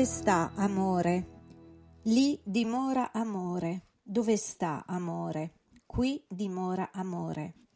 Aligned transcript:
Dove 0.00 0.12
sta 0.12 0.52
amore? 0.54 1.26
Lì 2.04 2.40
dimora 2.42 3.12
amore. 3.12 3.88
Dove 4.00 4.38
sta 4.38 4.86
amore? 4.86 5.56
Qui 5.84 6.24
dimora 6.26 6.88
amore. 6.90 7.66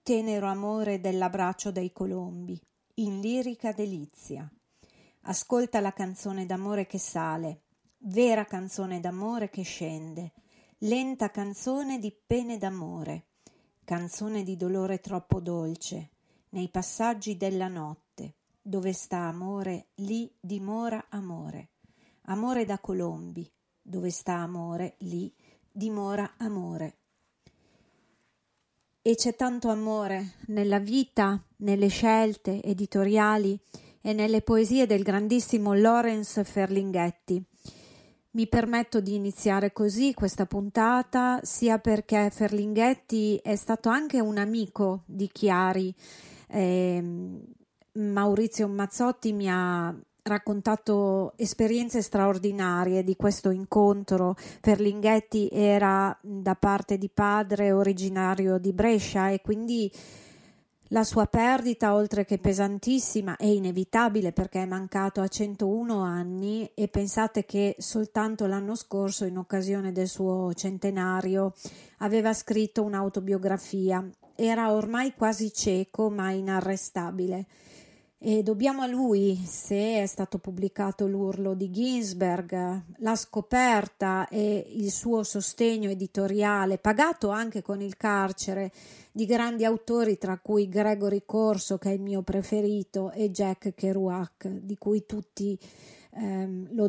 Tenero 0.00 0.46
amore 0.46 1.00
dell'abbraccio 1.00 1.72
dei 1.72 1.90
colombi, 1.90 2.56
in 2.98 3.18
lirica 3.18 3.72
delizia. 3.72 4.48
Ascolta 5.22 5.80
la 5.80 5.92
canzone 5.92 6.46
d'amore 6.46 6.86
che 6.86 6.98
sale, 6.98 7.62
vera 8.04 8.44
canzone 8.44 9.00
d'amore 9.00 9.50
che 9.50 9.62
scende, 9.62 10.32
lenta 10.78 11.32
canzone 11.32 11.98
di 11.98 12.16
pene 12.24 12.56
d'amore, 12.56 13.30
canzone 13.82 14.44
di 14.44 14.56
dolore 14.56 15.00
troppo 15.00 15.40
dolce, 15.40 16.10
nei 16.50 16.68
passaggi 16.68 17.36
della 17.36 17.66
notte 17.66 18.03
dove 18.66 18.94
sta 18.94 19.18
amore, 19.18 19.88
lì 19.96 20.32
dimora 20.40 21.06
amore. 21.10 21.72
Amore 22.22 22.64
da 22.64 22.78
Colombi. 22.78 23.46
Dove 23.82 24.08
sta 24.08 24.36
amore, 24.36 24.94
lì 25.00 25.30
dimora 25.70 26.36
amore. 26.38 26.96
E 29.02 29.14
c'è 29.16 29.36
tanto 29.36 29.68
amore 29.68 30.36
nella 30.46 30.78
vita, 30.78 31.44
nelle 31.56 31.88
scelte 31.88 32.62
editoriali 32.62 33.60
e 34.00 34.14
nelle 34.14 34.40
poesie 34.40 34.86
del 34.86 35.02
grandissimo 35.02 35.74
Lorenz 35.74 36.42
Ferlinghetti. 36.42 37.44
Mi 38.30 38.48
permetto 38.48 39.02
di 39.02 39.14
iniziare 39.14 39.74
così 39.74 40.14
questa 40.14 40.46
puntata, 40.46 41.38
sia 41.42 41.78
perché 41.78 42.30
Ferlinghetti 42.30 43.36
è 43.42 43.56
stato 43.56 43.90
anche 43.90 44.20
un 44.20 44.38
amico 44.38 45.02
di 45.04 45.28
Chiari. 45.28 45.94
Eh, 46.48 47.42
Maurizio 47.94 48.66
Mazzotti 48.66 49.32
mi 49.32 49.48
ha 49.48 49.94
raccontato 50.22 51.32
esperienze 51.36 52.02
straordinarie 52.02 53.04
di 53.04 53.14
questo 53.14 53.50
incontro. 53.50 54.34
Ferlinghetti 54.36 55.48
era 55.52 56.16
da 56.20 56.54
parte 56.56 56.98
di 56.98 57.08
padre 57.08 57.72
originario 57.72 58.58
di 58.58 58.72
Brescia 58.72 59.28
e 59.28 59.40
quindi 59.40 59.92
la 60.88 61.04
sua 61.04 61.26
perdita, 61.26 61.94
oltre 61.94 62.24
che 62.24 62.38
pesantissima, 62.38 63.36
è 63.36 63.46
inevitabile 63.46 64.32
perché 64.32 64.62
è 64.62 64.66
mancato 64.66 65.20
a 65.20 65.28
101 65.28 66.02
anni 66.02 66.70
e 66.74 66.88
pensate 66.88 67.44
che 67.44 67.76
soltanto 67.78 68.46
l'anno 68.46 68.74
scorso, 68.74 69.24
in 69.24 69.38
occasione 69.38 69.92
del 69.92 70.08
suo 70.08 70.52
centenario, 70.54 71.52
aveva 71.98 72.32
scritto 72.32 72.82
un'autobiografia. 72.82 74.04
Era 74.34 74.72
ormai 74.72 75.14
quasi 75.14 75.52
cieco 75.52 76.10
ma 76.10 76.30
inarrestabile. 76.30 77.46
E 78.26 78.42
dobbiamo 78.42 78.80
a 78.80 78.86
lui, 78.86 79.36
se 79.46 80.00
è 80.00 80.06
stato 80.06 80.38
pubblicato 80.38 81.06
l'urlo 81.06 81.52
di 81.52 81.70
Ginsberg, 81.70 82.82
la 83.00 83.16
scoperta 83.16 84.28
e 84.28 84.64
il 84.76 84.90
suo 84.90 85.22
sostegno 85.24 85.90
editoriale, 85.90 86.78
pagato 86.78 87.28
anche 87.28 87.60
con 87.60 87.82
il 87.82 87.98
carcere, 87.98 88.72
di 89.12 89.26
grandi 89.26 89.66
autori, 89.66 90.16
tra 90.16 90.38
cui 90.38 90.70
Gregory 90.70 91.24
Corso, 91.26 91.76
che 91.76 91.90
è 91.90 91.92
il 91.92 92.00
mio 92.00 92.22
preferito, 92.22 93.10
e 93.10 93.30
Jack 93.30 93.74
Kerouac, 93.74 94.46
di 94.48 94.78
cui 94.78 95.04
tutti 95.04 95.58
ehm, 96.16 96.68
lo 96.74 96.88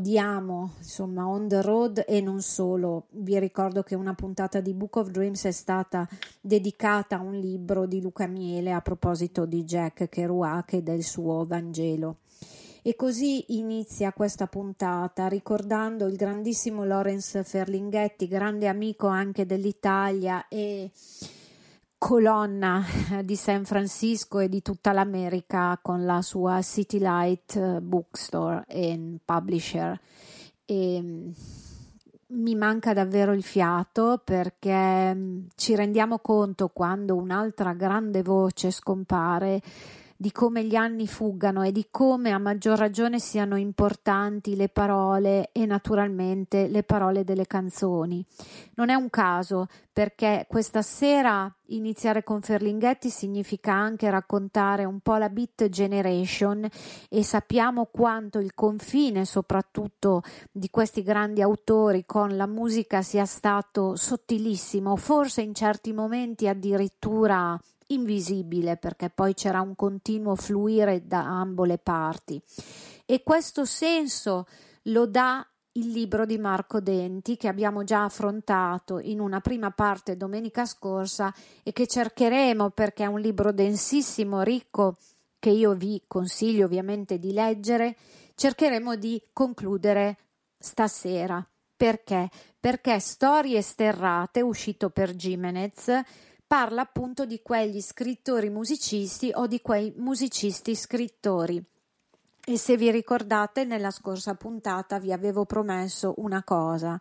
insomma, 0.77 1.27
on 1.27 1.48
the 1.48 1.62
road 1.62 2.04
e 2.07 2.22
non 2.22 2.42
solo. 2.42 3.07
Vi 3.12 3.38
ricordo 3.39 3.83
che 3.83 3.95
una 3.95 4.13
puntata 4.13 4.60
di 4.60 4.74
Book 4.74 4.95
of 4.98 5.10
Dreams 5.10 5.45
è 5.45 5.51
stata 5.51 6.07
dedicata 6.42 7.18
a 7.18 7.22
un 7.22 7.33
libro 7.33 7.86
di 7.86 8.01
Luca 8.01 8.27
Miele 8.27 8.72
a 8.72 8.81
proposito 8.81 9.45
di 9.45 9.63
Jack 9.63 10.10
Kerouac 10.10 10.74
e 10.74 10.81
del 10.81 11.04
suo 11.04 11.45
Vangelo. 11.45 12.18
E 12.88 12.95
così 12.95 13.57
inizia 13.57 14.13
questa 14.13 14.45
puntata 14.45 15.27
ricordando 15.27 16.06
il 16.06 16.16
grandissimo 16.16 16.86
Lorenz 16.86 17.42
Ferlinghetti, 17.44 18.27
grande 18.27 18.68
amico 18.68 19.07
anche 19.07 19.48
dell'Italia 19.48 20.48
e 20.48 20.92
colonna 21.97 22.83
di 23.24 23.36
San 23.36 23.65
Francisco 23.65 24.39
e 24.39 24.50
di 24.50 24.62
tutta 24.62 24.92
l'America 24.92 25.80
con 25.81 26.06
la 26.06 26.21
sua 26.21 26.62
City 26.62 27.00
Light 27.00 27.56
eh, 27.56 27.81
Bookstore 27.81 28.63
e 28.68 29.18
Publisher. 29.24 30.00
E 30.65 31.01
mm, 31.01 31.30
mi 32.27 32.56
manca 32.56 32.94
davvero 32.94 33.31
il 33.31 33.44
fiato 33.44 34.21
perché 34.24 35.13
mm, 35.13 35.45
ci 35.56 35.75
rendiamo 35.75 36.19
conto 36.19 36.69
quando 36.69 37.15
un'altra 37.15 37.74
grande 37.74 38.21
voce 38.24 38.71
scompare 38.71 39.62
di 40.17 40.31
come 40.31 40.63
gli 40.63 40.75
anni 40.75 41.07
fuggano 41.07 41.63
e 41.63 41.71
di 41.71 41.88
come 41.91 42.31
a 42.31 42.38
maggior 42.38 42.77
ragione 42.77 43.19
siano 43.19 43.57
importanti 43.57 44.56
le 44.56 44.69
parole 44.69 45.50
e 45.51 45.65
naturalmente 45.65 46.67
le 46.67 46.83
parole 46.83 47.23
delle 47.23 47.45
canzoni. 47.45 48.25
Non 48.75 48.89
è 48.89 48.94
un 48.94 49.09
caso 49.09 49.67
perché 49.91 50.45
questa 50.47 50.81
sera 50.81 51.53
iniziare 51.69 52.23
con 52.23 52.41
Ferlinghetti 52.41 53.09
significa 53.09 53.73
anche 53.73 54.09
raccontare 54.09 54.85
un 54.85 55.00
po' 55.00 55.15
la 55.15 55.29
beat 55.29 55.67
generation 55.69 56.67
e 57.09 57.23
sappiamo 57.23 57.85
quanto 57.91 58.39
il 58.39 58.53
confine 58.53 59.25
soprattutto 59.25 60.21
di 60.51 60.69
questi 60.69 61.01
grandi 61.01 61.41
autori 61.41 62.06
con 62.06 62.35
la 62.35 62.45
musica 62.45 63.01
sia 63.01 63.25
stato 63.25 63.95
sottilissimo, 63.95 64.95
forse 64.95 65.41
in 65.41 65.53
certi 65.53 65.91
momenti 65.91 66.47
addirittura 66.47 67.59
invisibile 67.87 68.77
perché 68.77 69.09
poi 69.09 69.33
c'era 69.33 69.61
un 69.61 69.75
continuo 69.75 70.35
fluire 70.35 71.05
da 71.05 71.19
ambo 71.19 71.63
le 71.63 71.77
parti 71.77 72.41
e 73.05 73.21
questo 73.23 73.65
senso 73.65 74.47
lo 74.83 75.05
dà 75.05 75.47
il 75.73 75.91
libro 75.91 76.25
di 76.25 76.37
Marco 76.37 76.79
Denti 76.79 77.35
che 77.37 77.47
abbiamo 77.47 77.83
già 77.83 78.05
affrontato 78.05 78.99
in 78.99 79.19
una 79.19 79.41
prima 79.41 79.71
parte 79.71 80.15
domenica 80.15 80.65
scorsa 80.65 81.33
e 81.63 81.73
che 81.73 81.85
cercheremo 81.85 82.69
perché 82.69 83.03
è 83.03 83.07
un 83.07 83.19
libro 83.19 83.51
densissimo, 83.51 84.41
ricco, 84.41 84.97
che 85.38 85.49
io 85.49 85.73
vi 85.73 86.01
consiglio 86.07 86.65
ovviamente 86.65 87.19
di 87.19 87.33
leggere, 87.33 87.97
cercheremo 88.35 88.95
di 88.95 89.21
concludere 89.33 90.17
stasera. 90.57 91.45
Perché? 91.77 92.29
Perché 92.57 92.99
Storie 92.99 93.61
sterrate, 93.61 94.41
uscito 94.41 94.89
per 94.89 95.13
Jimenez, 95.13 95.91
parla 96.47 96.81
appunto 96.81 97.25
di 97.25 97.42
quegli 97.42 97.81
scrittori 97.81 98.50
musicisti 98.50 99.31
o 99.33 99.47
di 99.47 99.62
quei 99.62 99.94
musicisti 99.97 100.75
scrittori 100.75 101.63
e 102.47 102.59
se 102.59 102.77
vi 102.77 102.92
ricordate, 102.92 103.65
nella 103.65 103.89
scorsa 103.89 104.36
puntata 104.36 105.00
vi 105.00 105.12
avevo 105.12 105.45
promesso 105.45 106.13
una 106.18 106.44
cosa, 106.44 106.95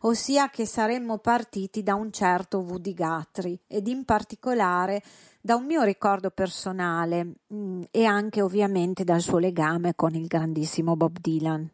ossia 0.00 0.50
che 0.50 0.66
saremmo 0.66 1.18
partiti 1.18 1.84
da 1.84 1.94
un 1.94 2.10
certo 2.10 2.58
Woody 2.58 2.94
Guthrie 2.94 3.60
ed 3.68 3.86
in 3.86 4.04
particolare 4.04 5.00
da 5.40 5.54
un 5.54 5.66
mio 5.66 5.84
ricordo 5.84 6.30
personale 6.30 7.22
mh, 7.22 7.56
mm, 7.56 7.82
e 7.92 8.04
anche 8.06 8.42
ovviamente 8.42 9.04
dal 9.04 9.20
suo 9.20 9.38
legame 9.38 9.94
con 9.94 10.16
il 10.16 10.26
grandissimo 10.26 10.96
Bob 10.96 11.18
Dylan. 11.20 11.70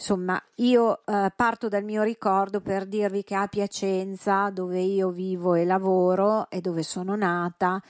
Insomma, 0.00 0.40
io 0.56 1.04
eh, 1.04 1.32
parto 1.34 1.66
dal 1.66 1.82
mio 1.82 2.04
ricordo 2.04 2.60
per 2.60 2.86
dirvi 2.86 3.24
che 3.24 3.34
a 3.34 3.48
Piacenza, 3.48 4.48
dove 4.50 4.78
io 4.78 5.10
vivo 5.10 5.54
e 5.56 5.64
lavoro 5.64 6.48
e 6.50 6.60
dove 6.60 6.84
sono 6.84 7.16
nata, 7.16 7.82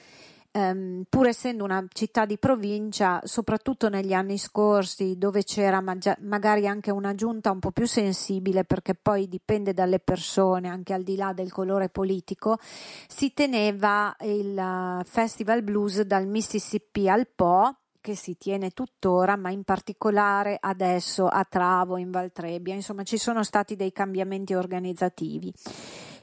ehm, 0.50 1.04
pur 1.06 1.26
essendo 1.26 1.64
una 1.64 1.84
città 1.92 2.24
di 2.24 2.38
provincia, 2.38 3.20
soprattutto 3.24 3.90
negli 3.90 4.14
anni 4.14 4.38
scorsi, 4.38 5.18
dove 5.18 5.44
c'era 5.44 5.82
maggia- 5.82 6.16
magari 6.20 6.66
anche 6.66 6.90
una 6.90 7.14
giunta 7.14 7.50
un 7.50 7.58
po' 7.58 7.72
più 7.72 7.86
sensibile, 7.86 8.64
perché 8.64 8.94
poi 8.94 9.28
dipende 9.28 9.74
dalle 9.74 9.98
persone, 9.98 10.68
anche 10.68 10.94
al 10.94 11.02
di 11.02 11.14
là 11.14 11.34
del 11.34 11.52
colore 11.52 11.90
politico, 11.90 12.56
si 13.06 13.34
teneva 13.34 14.16
il 14.20 14.56
uh, 14.56 15.04
Festival 15.04 15.62
Blues 15.62 16.00
dal 16.00 16.26
Mississippi 16.26 17.06
al 17.06 17.28
Po 17.28 17.76
che 18.08 18.16
si 18.16 18.38
tiene 18.38 18.70
tuttora, 18.70 19.36
ma 19.36 19.50
in 19.50 19.64
particolare 19.64 20.56
adesso 20.58 21.26
a 21.26 21.44
Travo 21.44 21.98
in 21.98 22.10
Valtrebbia. 22.10 22.74
Insomma, 22.74 23.02
ci 23.02 23.18
sono 23.18 23.42
stati 23.42 23.76
dei 23.76 23.92
cambiamenti 23.92 24.54
organizzativi. 24.54 25.52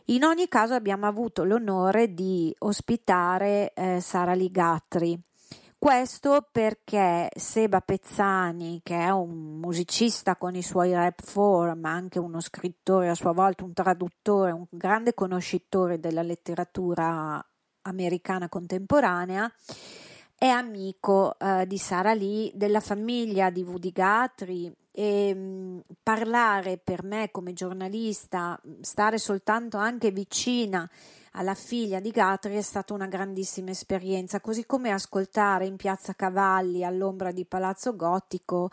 In 0.05 0.23
ogni 0.23 0.47
caso 0.47 0.73
abbiamo 0.73 1.05
avuto 1.05 1.43
l'onore 1.43 2.15
di 2.15 2.51
ospitare 2.57 3.71
eh, 3.75 3.99
Sara 4.01 4.33
Ligatri. 4.33 5.15
Questo 5.77 6.47
perché 6.51 7.29
Seba 7.35 7.81
Pezzani, 7.81 8.79
che 8.81 8.97
è 8.97 9.11
un 9.11 9.59
musicista 9.59 10.37
con 10.37 10.55
i 10.55 10.63
suoi 10.63 10.91
rap 10.91 11.21
form, 11.21 11.81
ma 11.81 11.91
anche 11.91 12.17
uno 12.17 12.39
scrittore 12.39 13.09
a 13.09 13.15
sua 13.15 13.33
volta, 13.33 13.63
un 13.63 13.73
traduttore, 13.73 14.51
un 14.51 14.65
grande 14.71 15.13
conoscitore 15.13 15.99
della 15.99 16.23
letteratura 16.23 17.45
americana 17.83 18.49
contemporanea, 18.49 19.51
è 20.37 20.47
amico 20.47 21.37
eh, 21.39 21.65
di 21.65 21.77
Sara 21.77 22.13
Lee, 22.13 22.51
della 22.53 22.79
famiglia 22.79 23.49
di 23.49 23.63
Woody 23.63 23.91
Guthrie. 23.91 24.73
E 24.91 25.33
mh, 25.33 25.39
mm, 25.39 25.79
parlare 26.03 26.77
per 26.77 27.03
me 27.03 27.29
come 27.31 27.53
giornalista, 27.53 28.59
stare 28.81 29.17
soltanto 29.17 29.77
anche 29.77 30.11
vicina 30.11 30.89
alla 31.31 31.53
figlia 31.53 31.99
di 31.99 32.11
Guthrie 32.11 32.59
è 32.59 32.61
stata 32.61 32.93
una 32.93 33.07
grandissima 33.07 33.71
esperienza, 33.71 34.39
così 34.39 34.65
come 34.65 34.91
ascoltare 34.91 35.65
in 35.65 35.75
Piazza 35.75 36.13
Cavalli 36.13 36.83
all'ombra 36.83 37.31
di 37.31 37.45
Palazzo 37.45 37.95
Gotico 37.95 38.69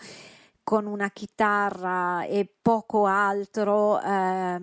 con 0.62 0.86
una 0.86 1.10
chitarra 1.10 2.24
e 2.24 2.48
poco 2.62 3.06
altro 3.06 4.00
eh, 4.00 4.60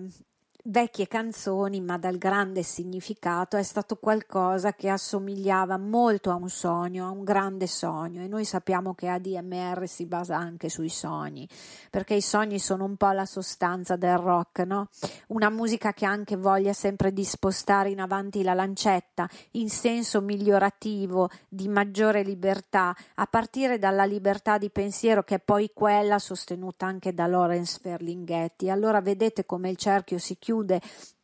vecchie 0.64 1.08
canzoni 1.08 1.80
ma 1.80 1.96
dal 1.96 2.18
grande 2.18 2.62
significato 2.62 3.56
è 3.56 3.62
stato 3.62 3.96
qualcosa 3.96 4.74
che 4.74 4.88
assomigliava 4.88 5.78
molto 5.78 6.30
a 6.30 6.34
un 6.34 6.50
sogno, 6.50 7.06
a 7.06 7.10
un 7.10 7.24
grande 7.24 7.66
sogno 7.66 8.22
e 8.22 8.28
noi 8.28 8.44
sappiamo 8.44 8.94
che 8.94 9.08
ADMR 9.08 9.88
si 9.88 10.06
basa 10.06 10.36
anche 10.36 10.68
sui 10.68 10.90
sogni 10.90 11.48
perché 11.88 12.14
i 12.14 12.20
sogni 12.20 12.58
sono 12.58 12.84
un 12.84 12.96
po' 12.96 13.10
la 13.12 13.24
sostanza 13.24 13.96
del 13.96 14.18
rock, 14.18 14.60
no? 14.60 14.88
Una 15.28 15.48
musica 15.48 15.92
che 15.92 16.04
ha 16.04 16.10
anche 16.10 16.36
voglia 16.36 16.72
sempre 16.72 17.12
di 17.12 17.24
spostare 17.24 17.90
in 17.90 18.00
avanti 18.00 18.42
la 18.42 18.54
lancetta 18.54 19.28
in 19.52 19.70
senso 19.70 20.20
migliorativo 20.20 21.30
di 21.48 21.68
maggiore 21.68 22.22
libertà 22.22 22.94
a 23.14 23.26
partire 23.26 23.78
dalla 23.78 24.04
libertà 24.04 24.58
di 24.58 24.70
pensiero 24.70 25.22
che 25.22 25.36
è 25.36 25.40
poi 25.40 25.70
quella 25.72 26.18
sostenuta 26.18 26.86
anche 26.86 27.14
da 27.14 27.26
Lawrence 27.26 27.78
Ferlinghetti. 27.80 28.68
Allora 28.68 29.00
vedete 29.00 29.46
come 29.46 29.70
il 29.70 29.76
cerchio 29.76 30.18
si 30.18 30.36
chiude 30.38 30.49
chiude 30.50 30.80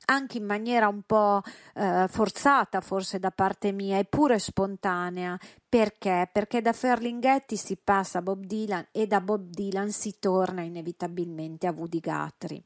anche 0.08 0.38
in 0.38 0.44
maniera 0.44 0.86
un 0.86 1.02
po' 1.02 1.42
eh, 1.74 2.06
forzata 2.08 2.80
forse 2.80 3.18
da 3.18 3.32
parte 3.32 3.72
mia, 3.72 3.98
eppure 3.98 4.38
spontanea. 4.38 5.36
Perché? 5.68 6.30
Perché 6.32 6.62
da 6.62 6.72
Ferlinghetti 6.72 7.56
si 7.56 7.76
passa 7.76 8.18
a 8.18 8.22
Bob 8.22 8.44
Dylan 8.44 8.86
e 8.92 9.08
da 9.08 9.20
Bob 9.20 9.48
Dylan 9.48 9.90
si 9.90 10.20
torna 10.20 10.62
inevitabilmente 10.62 11.66
a 11.66 11.72
Woody 11.72 11.98
Guthrie. 11.98 12.62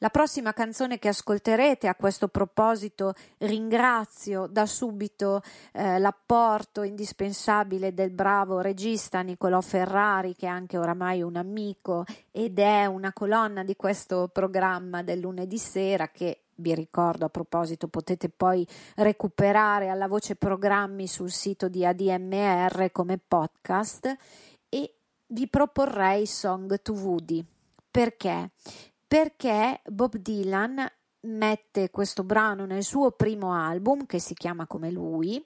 La 0.00 0.10
prossima 0.10 0.52
canzone 0.52 1.00
che 1.00 1.08
ascolterete 1.08 1.88
a 1.88 1.96
questo 1.96 2.28
proposito 2.28 3.14
ringrazio 3.38 4.46
da 4.46 4.64
subito 4.64 5.42
eh, 5.72 5.98
l'apporto 5.98 6.82
indispensabile 6.82 7.92
del 7.92 8.10
bravo 8.10 8.60
regista 8.60 9.22
Nicolò 9.22 9.60
Ferrari 9.60 10.36
che 10.36 10.46
è 10.46 10.50
anche 10.50 10.78
oramai 10.78 11.20
un 11.22 11.34
amico 11.34 12.04
ed 12.30 12.60
è 12.60 12.86
una 12.86 13.12
colonna 13.12 13.64
di 13.64 13.74
questo 13.74 14.30
programma 14.32 15.02
del 15.02 15.18
lunedì 15.18 15.58
sera 15.58 16.10
che 16.10 16.42
vi 16.54 16.76
ricordo 16.76 17.24
a 17.24 17.28
proposito 17.28 17.88
potete 17.88 18.28
poi 18.28 18.64
recuperare 18.94 19.88
alla 19.88 20.06
voce 20.06 20.36
programmi 20.36 21.08
sul 21.08 21.32
sito 21.32 21.68
di 21.68 21.84
ADMR 21.84 22.92
come 22.92 23.18
podcast 23.18 24.16
e 24.68 24.94
vi 25.26 25.48
proporrei 25.48 26.24
Song 26.24 26.80
to 26.82 26.92
Woody 26.92 27.44
perché? 27.90 28.50
Perché 29.08 29.80
Bob 29.86 30.16
Dylan 30.16 30.86
mette 31.20 31.90
questo 31.90 32.22
brano 32.22 32.66
nel 32.66 32.84
suo 32.84 33.10
primo 33.12 33.54
album 33.54 34.06
che 34.06 34.20
si 34.20 34.34
chiama 34.34 34.66
come 34.66 34.90
lui 34.90 35.44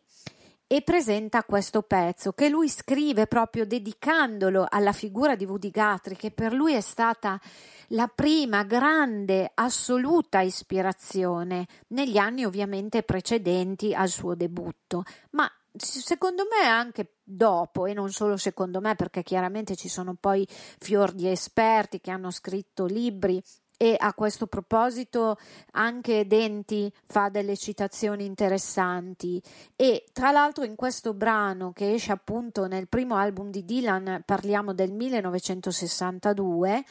e 0.67 0.83
presenta 0.83 1.45
questo 1.45 1.83
pezzo 1.83 2.33
che 2.33 2.49
lui 2.49 2.69
scrive 2.69 3.27
proprio 3.27 3.65
dedicandolo 3.67 4.67
alla 4.69 4.93
figura 4.93 5.37
di 5.37 5.45
Woody 5.45 5.71
Guthrie 5.71 6.17
che 6.17 6.31
per 6.31 6.53
lui 6.53 6.75
è 6.75 6.81
stata 6.81 7.41
la 7.89 8.09
prima 8.09 8.65
grande 8.65 9.51
assoluta 9.55 10.41
ispirazione 10.41 11.67
negli 11.89 12.17
anni 12.17 12.45
ovviamente 12.45 13.03
precedenti 13.03 13.95
al 13.95 14.09
suo 14.09 14.35
debutto. 14.35 15.05
Ma 15.33 15.47
secondo 15.75 16.45
me 16.51 16.67
anche 16.67 17.17
dopo 17.23 17.87
e 17.87 17.95
non 17.95 18.11
solo 18.11 18.37
secondo 18.37 18.81
me 18.81 18.95
perché 18.95 19.23
chiaramente 19.23 19.77
ci 19.77 19.89
sono 19.89 20.15
poi 20.19 20.47
fior 20.49 21.13
di 21.13 21.29
esperti 21.29 22.01
che 22.01 22.11
hanno 22.11 22.31
scritto 22.31 22.85
libri 22.85 23.43
e 23.83 23.97
a 23.99 24.15
questo 24.15 24.47
proposito 24.47 25.37
anche 25.73 26.27
Denti 26.29 26.93
fa 27.05 27.31
delle 27.31 27.57
citazioni 27.57 28.25
interessanti. 28.25 29.43
E 29.75 30.05
tra 30.13 30.31
l'altro 30.31 30.63
in 30.63 30.77
questo 30.77 31.15
brano 31.15 31.73
che 31.73 31.95
esce 31.95 32.13
appunto 32.13 32.69
nel 32.69 32.87
primo 32.87 33.17
album 33.17 33.51
di 33.51 33.65
Dylan 33.65 34.23
parliamo 34.25 34.73
del 34.73 34.93
1962 34.93 36.85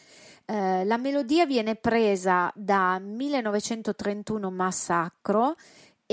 eh, 0.46 0.84
la 0.84 0.98
melodia 0.98 1.46
viene 1.46 1.76
presa 1.76 2.52
da 2.56 3.00
1931 3.00 4.52
Massacro 4.52 5.56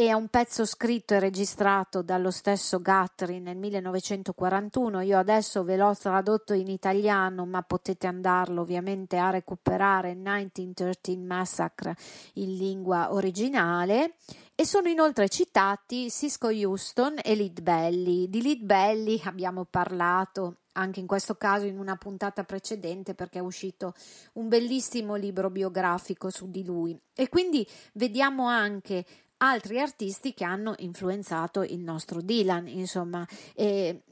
è 0.06 0.12
un 0.12 0.28
pezzo 0.28 0.64
scritto 0.64 1.14
e 1.14 1.18
registrato 1.18 2.02
dallo 2.02 2.30
stesso 2.30 2.80
Guthrie 2.80 3.40
nel 3.40 3.56
1941. 3.56 5.00
Io 5.00 5.18
adesso 5.18 5.64
ve 5.64 5.76
l'ho 5.76 5.92
tradotto 5.96 6.52
in 6.52 6.68
italiano, 6.68 7.44
ma 7.46 7.62
potete 7.62 8.06
andarlo 8.06 8.60
ovviamente 8.60 9.16
a 9.16 9.30
recuperare 9.30 10.14
1913 10.14 11.16
Massacre 11.16 11.96
in 12.34 12.54
lingua 12.56 13.12
originale 13.12 14.14
e 14.54 14.64
sono 14.64 14.88
inoltre 14.88 15.28
citati 15.28 16.10
Cisco 16.10 16.46
Houston 16.46 17.16
e 17.20 17.34
Lead 17.34 17.60
Belly. 17.60 18.28
Di 18.28 18.40
Lead 18.40 18.62
Belly 18.62 19.20
abbiamo 19.24 19.64
parlato 19.64 20.58
anche 20.74 21.00
in 21.00 21.08
questo 21.08 21.34
caso 21.34 21.66
in 21.66 21.76
una 21.76 21.96
puntata 21.96 22.44
precedente 22.44 23.14
perché 23.14 23.38
è 23.38 23.42
uscito 23.42 23.94
un 24.34 24.46
bellissimo 24.46 25.16
libro 25.16 25.50
biografico 25.50 26.30
su 26.30 26.48
di 26.48 26.64
lui 26.64 26.96
e 27.14 27.28
quindi 27.28 27.66
vediamo 27.94 28.46
anche 28.46 29.04
altri 29.38 29.80
artisti 29.80 30.34
che 30.34 30.44
hanno 30.44 30.74
influenzato 30.78 31.62
il 31.62 31.80
nostro 31.80 32.20
Dylan, 32.20 32.68
insomma, 32.68 33.26
e 33.54 34.02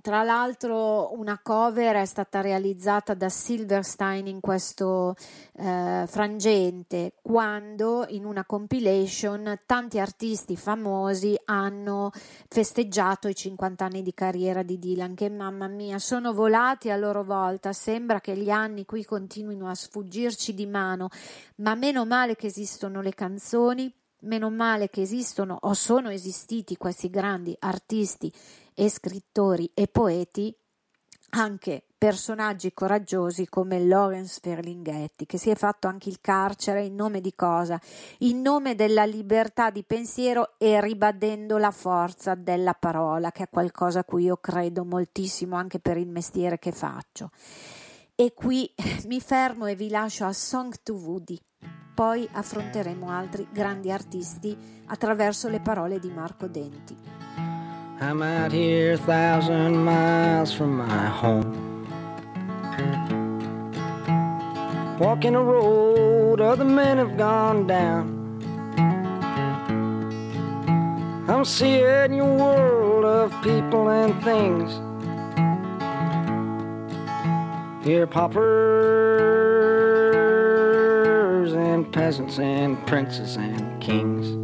tra 0.00 0.22
l'altro 0.22 1.12
una 1.18 1.38
cover 1.42 1.96
è 1.96 2.06
stata 2.06 2.40
realizzata 2.40 3.12
da 3.12 3.28
Silverstein 3.28 4.26
in 4.26 4.40
questo 4.40 5.14
eh, 5.54 6.04
frangente 6.06 7.12
quando 7.20 8.06
in 8.08 8.24
una 8.24 8.46
compilation 8.46 9.60
tanti 9.66 9.98
artisti 9.98 10.56
famosi 10.56 11.38
hanno 11.44 12.10
festeggiato 12.48 13.28
i 13.28 13.34
50 13.34 13.84
anni 13.84 14.02
di 14.02 14.14
carriera 14.14 14.62
di 14.62 14.78
Dylan 14.78 15.14
che 15.14 15.28
mamma 15.28 15.68
mia 15.68 15.98
sono 15.98 16.32
volati 16.32 16.90
a 16.90 16.96
loro 16.96 17.22
volta. 17.22 17.72
Sembra 17.72 18.20
che 18.20 18.34
gli 18.34 18.50
anni 18.50 18.86
qui 18.86 19.04
continuino 19.04 19.68
a 19.68 19.74
sfuggirci 19.74 20.54
di 20.54 20.66
mano 20.66 21.08
ma 21.56 21.74
meno 21.74 22.06
male 22.06 22.34
che 22.34 22.46
esistono 22.46 23.02
le 23.02 23.12
canzoni 23.12 23.92
meno 24.22 24.50
male 24.50 24.90
che 24.90 25.02
esistono 25.02 25.56
o 25.60 25.74
sono 25.74 26.10
esistiti 26.10 26.76
questi 26.76 27.10
grandi 27.10 27.56
artisti 27.60 28.32
e 28.74 28.88
scrittori 28.88 29.70
e 29.74 29.88
poeti, 29.88 30.54
anche 31.34 31.84
personaggi 31.96 32.74
coraggiosi 32.74 33.48
come 33.48 33.78
Lawrence 33.84 34.40
Ferlinghetti, 34.42 35.24
che 35.24 35.38
si 35.38 35.50
è 35.50 35.54
fatto 35.54 35.86
anche 35.86 36.08
il 36.08 36.20
carcere 36.20 36.84
in 36.84 36.94
nome 36.94 37.20
di 37.20 37.32
cosa? 37.34 37.80
In 38.18 38.40
nome 38.40 38.74
della 38.74 39.04
libertà 39.04 39.70
di 39.70 39.84
pensiero 39.84 40.58
e 40.58 40.80
ribadendo 40.80 41.58
la 41.58 41.70
forza 41.70 42.34
della 42.34 42.74
parola, 42.74 43.30
che 43.30 43.44
è 43.44 43.48
qualcosa 43.48 44.00
a 44.00 44.04
cui 44.04 44.24
io 44.24 44.36
credo 44.38 44.84
moltissimo 44.84 45.56
anche 45.56 45.78
per 45.78 45.96
il 45.96 46.08
mestiere 46.08 46.58
che 46.58 46.72
faccio. 46.72 47.30
E 48.22 48.34
qui 48.34 48.72
mi 49.08 49.20
fermo 49.20 49.66
e 49.66 49.74
vi 49.74 49.88
lascio 49.88 50.24
a 50.24 50.32
Song 50.32 50.72
to 50.84 50.94
Woody. 50.94 51.36
Poi 51.92 52.28
affronteremo 52.30 53.10
altri 53.10 53.48
grandi 53.50 53.90
artisti 53.90 54.56
attraverso 54.86 55.48
le 55.48 55.58
parole 55.58 55.98
di 55.98 56.08
Marco 56.08 56.46
Denti. 56.46 56.96
I'm 57.98 58.22
out 58.22 58.52
here 58.52 58.92
a 58.92 58.96
thousand 58.96 59.74
miles 59.74 60.54
from 60.54 60.76
my 60.76 61.08
home. 61.08 61.84
Walking 65.00 65.34
a 65.34 65.42
road 65.42 66.38
other 66.40 66.64
men 66.64 66.98
have 66.98 67.16
gone 67.16 67.66
down. 67.66 68.20
I'm 71.26 71.44
seeing 71.44 72.14
your 72.14 72.36
world 72.36 73.04
of 73.04 73.32
people 73.42 73.88
and 73.88 74.14
things. 74.22 74.91
Here, 77.82 78.06
paupers 78.06 78.42
and 81.52 81.92
peasants 81.92 82.38
and 82.38 82.78
princes 82.86 83.34
and 83.36 83.82
kings. 83.82 84.38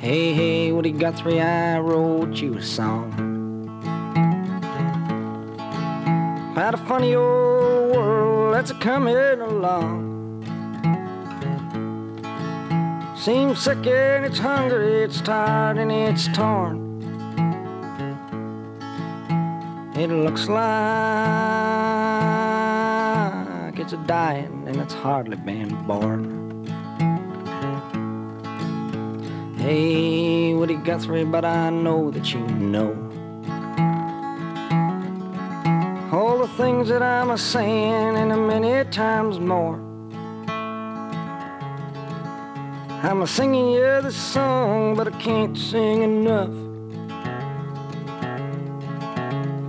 Hey, 0.00 0.32
hey, 0.32 0.70
Woody 0.70 0.92
Guthrie, 0.92 1.40
I 1.40 1.80
wrote 1.80 2.36
you 2.36 2.56
a 2.56 2.62
song. 2.62 3.12
About 6.52 6.74
a 6.74 6.78
funny 6.86 7.16
old 7.16 7.96
world 7.96 8.54
that's 8.54 8.70
a 8.70 8.74
coming 8.74 9.16
along. 9.16 10.06
Seems 13.16 13.58
sick 13.58 13.84
and 13.88 14.24
it's 14.24 14.38
hungry, 14.38 15.02
it's 15.02 15.20
tired 15.20 15.78
and 15.78 15.90
it's 15.90 16.28
torn. 16.28 16.87
It 19.98 20.10
looks 20.10 20.46
like 20.46 20.60
it's 23.80 23.92
a 23.92 23.96
dying 24.06 24.62
and 24.68 24.76
it's 24.76 24.94
hardly 24.94 25.36
been 25.36 25.74
born. 25.88 26.64
Hey, 29.58 30.54
Woody 30.54 30.76
Guthrie, 30.76 31.24
but 31.24 31.44
I 31.44 31.70
know 31.70 32.12
that 32.12 32.32
you 32.32 32.38
know 32.46 32.94
all 36.12 36.38
the 36.38 36.48
things 36.56 36.88
that 36.90 37.02
I'm 37.02 37.30
a 37.30 37.38
saying 37.38 38.16
and 38.16 38.30
a 38.30 38.36
many 38.36 38.88
times 38.90 39.40
more. 39.40 39.80
I'm 43.02 43.22
a 43.22 43.26
singing 43.26 43.70
you 43.70 44.00
this 44.00 44.14
song, 44.14 44.94
but 44.94 45.12
I 45.12 45.18
can't 45.18 45.58
sing 45.58 46.02
enough. 46.02 46.67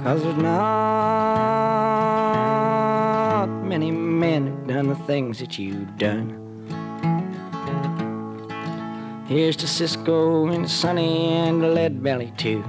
Cause 0.10 0.24
there's 0.24 0.38
not 0.38 0.56
many 3.64 3.92
men 3.92 4.48
who've 4.48 4.68
done 4.68 4.88
the 4.88 4.96
things 4.96 5.38
that 5.38 5.60
you've 5.60 6.00
done. 6.00 6.36
Here's 9.28 9.56
to 9.58 9.68
Cisco 9.68 10.48
and 10.48 10.68
Sonny 10.68 11.28
and 11.28 11.76
Lead 11.76 12.02
Belly 12.02 12.34
too. 12.38 12.64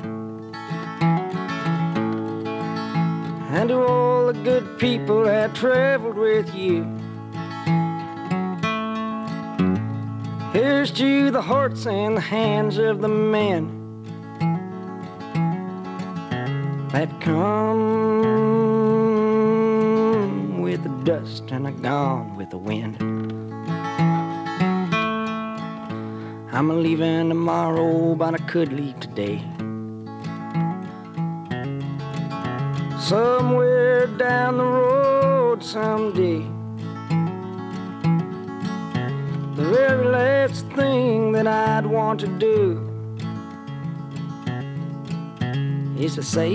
And 3.54 3.70
to 3.70 3.86
all 3.86 4.26
the 4.26 4.34
good 4.34 4.78
people 4.78 5.24
that 5.24 5.54
traveled 5.54 6.18
with 6.18 6.54
you. 6.54 6.84
Here's 10.52 10.90
to 10.90 11.30
the 11.30 11.40
hearts 11.40 11.86
and 11.86 12.18
the 12.18 12.20
hands 12.20 12.76
of 12.76 13.00
the 13.00 13.08
men 13.08 13.79
that 16.92 17.20
come 17.20 17.38
with 20.60 20.82
the 20.82 20.88
dust 21.04 21.44
and 21.52 21.64
are 21.68 21.70
gone 21.70 22.36
with 22.36 22.50
the 22.50 22.58
wind. 22.58 22.96
I'm 26.52 26.68
a 26.68 26.74
leaving 26.74 27.28
tomorrow, 27.28 28.16
but 28.16 28.34
I 28.34 28.38
could 28.38 28.72
leave 28.72 28.98
today. 28.98 29.40
Somewhere 32.98 34.08
down 34.08 34.58
the 34.58 34.64
road 34.64 35.62
someday. 35.62 36.44
The 39.54 39.62
very 39.70 40.06
last 40.06 40.66
thing 40.70 41.30
that 41.32 41.46
I'd 41.46 41.86
want 41.86 42.18
to 42.20 42.26
do 42.26 42.89
is 46.00 46.14
to 46.14 46.22
say 46.22 46.48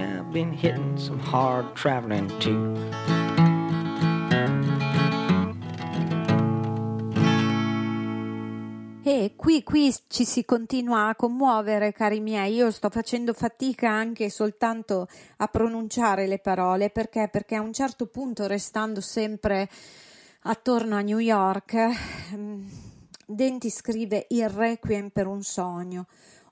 I've 0.00 0.32
been 0.32 0.52
hitting 0.52 0.96
some 0.96 1.18
hard 1.18 1.74
traveling 1.74 2.28
too. 2.38 2.74
E 9.02 9.32
qui, 9.36 9.62
qui 9.62 9.94
ci 10.06 10.24
si 10.24 10.44
continua 10.44 11.08
a 11.08 11.16
commuovere, 11.16 11.92
cari 11.92 12.20
miei. 12.20 12.54
Io 12.54 12.70
sto 12.70 12.88
facendo 12.88 13.34
fatica 13.34 13.90
anche 13.90 14.30
soltanto 14.30 15.08
a 15.38 15.46
pronunciare 15.48 16.26
le 16.26 16.38
parole 16.38 16.88
perché, 16.90 17.28
perché 17.28 17.56
a 17.56 17.60
un 17.60 17.72
certo 17.72 18.06
punto, 18.06 18.46
restando 18.46 19.00
sempre 19.00 19.68
attorno 20.42 20.96
a 20.96 21.00
New 21.00 21.18
York, 21.18 21.76
mm, 22.34 22.66
Denti 23.30 23.68
scrive 23.68 24.24
il 24.30 24.48
Requiem 24.48 25.10
per 25.10 25.26
un 25.26 25.42
sogno, 25.42 26.06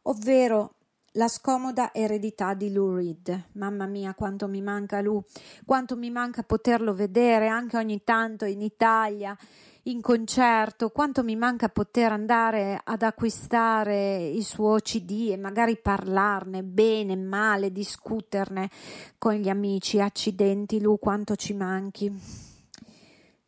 ovvero 0.08 0.74
la 1.12 1.28
scomoda 1.28 1.94
eredità 1.94 2.54
di 2.54 2.72
Lou 2.72 2.94
Reed. 2.94 3.48
Mamma 3.52 3.86
mia, 3.86 4.14
quanto 4.14 4.48
mi 4.48 4.60
manca 4.60 5.00
Lou, 5.00 5.22
quanto 5.64 5.96
mi 5.96 6.10
manca 6.10 6.42
poterlo 6.42 6.94
vedere 6.94 7.48
anche 7.48 7.76
ogni 7.76 8.02
tanto 8.04 8.44
in 8.44 8.60
Italia 8.60 9.36
in 9.84 10.00
concerto, 10.00 10.90
quanto 10.90 11.22
mi 11.22 11.36
manca 11.36 11.68
poter 11.68 12.10
andare 12.10 12.80
ad 12.82 13.02
acquistare 13.02 14.26
il 14.26 14.44
suo 14.44 14.76
CD 14.80 15.28
e 15.30 15.36
magari 15.36 15.78
parlarne 15.78 16.64
bene, 16.64 17.16
male, 17.16 17.70
discuterne 17.70 18.68
con 19.16 19.34
gli 19.34 19.48
amici. 19.48 20.00
Accidenti, 20.00 20.80
Lu, 20.80 20.98
quanto 20.98 21.36
ci 21.36 21.54
manchi. 21.54 22.12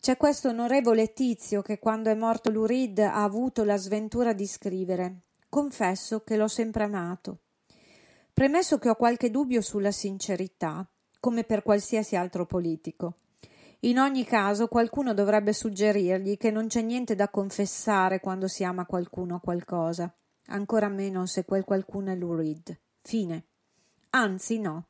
C'è 0.00 0.16
questo 0.16 0.48
onorevole 0.48 1.12
tizio 1.12 1.60
che 1.60 1.80
quando 1.80 2.08
è 2.08 2.14
morto 2.14 2.50
Lurid 2.50 3.00
ha 3.00 3.22
avuto 3.24 3.64
la 3.64 3.76
sventura 3.76 4.32
di 4.32 4.46
scrivere. 4.46 5.22
Confesso 5.48 6.20
che 6.20 6.36
l'ho 6.36 6.46
sempre 6.46 6.84
amato. 6.84 7.38
Premesso 8.32 8.78
che 8.78 8.90
ho 8.90 8.94
qualche 8.94 9.30
dubbio 9.30 9.62
sulla 9.62 9.90
sincerità, 9.90 10.86
come 11.18 11.44
per 11.44 11.62
qualsiasi 11.62 12.16
altro 12.16 12.44
politico. 12.44 13.14
In 13.80 13.98
ogni 13.98 14.24
caso 14.24 14.68
qualcuno 14.68 15.14
dovrebbe 15.14 15.52
suggerirgli 15.52 16.36
che 16.36 16.50
non 16.50 16.66
c'è 16.66 16.82
niente 16.82 17.14
da 17.14 17.28
confessare 17.28 18.20
quando 18.20 18.46
si 18.46 18.62
ama 18.62 18.84
qualcuno 18.84 19.36
o 19.36 19.40
qualcosa, 19.40 20.12
ancora 20.48 20.88
meno 20.88 21.26
se 21.26 21.44
quel 21.44 21.64
qualcuno 21.64 22.10
è 22.10 22.16
Lou 22.16 22.34
Reed. 22.34 22.78
Fine. 23.00 23.44
Anzi, 24.10 24.58
no, 24.58 24.88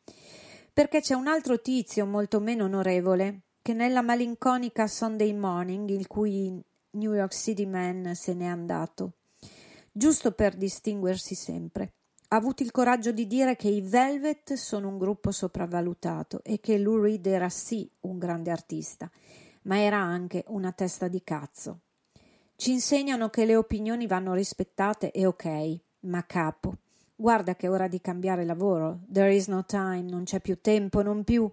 perché 0.73 1.01
c'è 1.01 1.15
un 1.15 1.29
altro 1.29 1.61
tizio 1.61 2.05
molto 2.05 2.41
meno 2.41 2.65
onorevole 2.65 3.43
che 3.63 3.75
nella 3.75 4.03
malinconica 4.03 4.87
Sunday 4.87 5.33
Morning, 5.35 5.89
il 5.91 6.07
cui 6.07 6.61
New 6.93 7.15
York 7.15 7.35
City 7.35 7.67
Man 7.67 8.15
se 8.15 8.35
n'è 8.35 8.47
andato, 8.47 9.13
giusto 9.99 10.31
per 10.31 10.55
distinguersi 10.57 11.35
sempre. 11.35 11.95
Ha 12.29 12.37
avuto 12.37 12.63
il 12.63 12.71
coraggio 12.71 13.11
di 13.11 13.27
dire 13.27 13.57
che 13.57 13.69
i 13.69 13.81
Velvet 13.81 14.53
sono 14.53 14.89
un 14.89 14.97
gruppo 14.97 15.33
sopravvalutato 15.33 16.41
e 16.45 16.61
che 16.61 16.79
Lou 16.79 17.03
Reed 17.03 17.27
era 17.27 17.49
sì 17.49 17.91
un 18.01 18.17
grande 18.17 18.51
artista, 18.51 19.11
ma 19.63 19.81
era 19.81 19.99
anche 19.99 20.45
una 20.49 20.71
testa 20.73 21.09
di 21.09 21.23
cazzo. 21.25 21.81
Ci 22.55 22.71
insegnano 22.71 23.29
che 23.29 23.45
le 23.45 23.57
opinioni 23.57 24.07
vanno 24.07 24.35
rispettate 24.35 25.11
e 25.11 25.27
ok, 25.27 25.81
ma 26.01 26.25
capo, 26.27 26.77
guarda 27.17 27.57
che 27.57 27.67
è 27.67 27.71
ora 27.71 27.89
di 27.89 28.01
cambiare 28.01 28.45
lavoro. 28.45 29.01
There 29.11 29.35
is 29.35 29.49
no 29.49 29.65
time, 29.65 30.03
non 30.03 30.25
c'è 30.25 30.41
più 30.41 30.61
tempo, 30.61 31.03
non 31.03 31.25
più. 31.25 31.51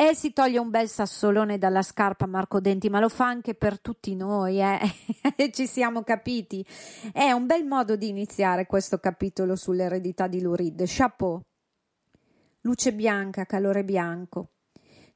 E 0.00 0.14
si 0.14 0.32
toglie 0.32 0.60
un 0.60 0.70
bel 0.70 0.88
sassolone 0.88 1.58
dalla 1.58 1.82
scarpa 1.82 2.24
Marco 2.26 2.60
Denti, 2.60 2.88
ma 2.88 3.00
lo 3.00 3.08
fa 3.08 3.26
anche 3.26 3.56
per 3.56 3.80
tutti 3.80 4.14
noi, 4.14 4.60
eh? 4.60 4.78
Ci 5.50 5.66
siamo 5.66 6.04
capiti. 6.04 6.64
È 7.12 7.32
un 7.32 7.46
bel 7.46 7.64
modo 7.64 7.96
di 7.96 8.06
iniziare 8.06 8.66
questo 8.66 8.98
capitolo 8.98 9.56
sull'eredità 9.56 10.28
di 10.28 10.40
Lurid. 10.40 10.84
Chapeau. 10.86 11.42
Luce 12.60 12.92
bianca, 12.92 13.44
calore 13.44 13.82
bianco. 13.82 14.50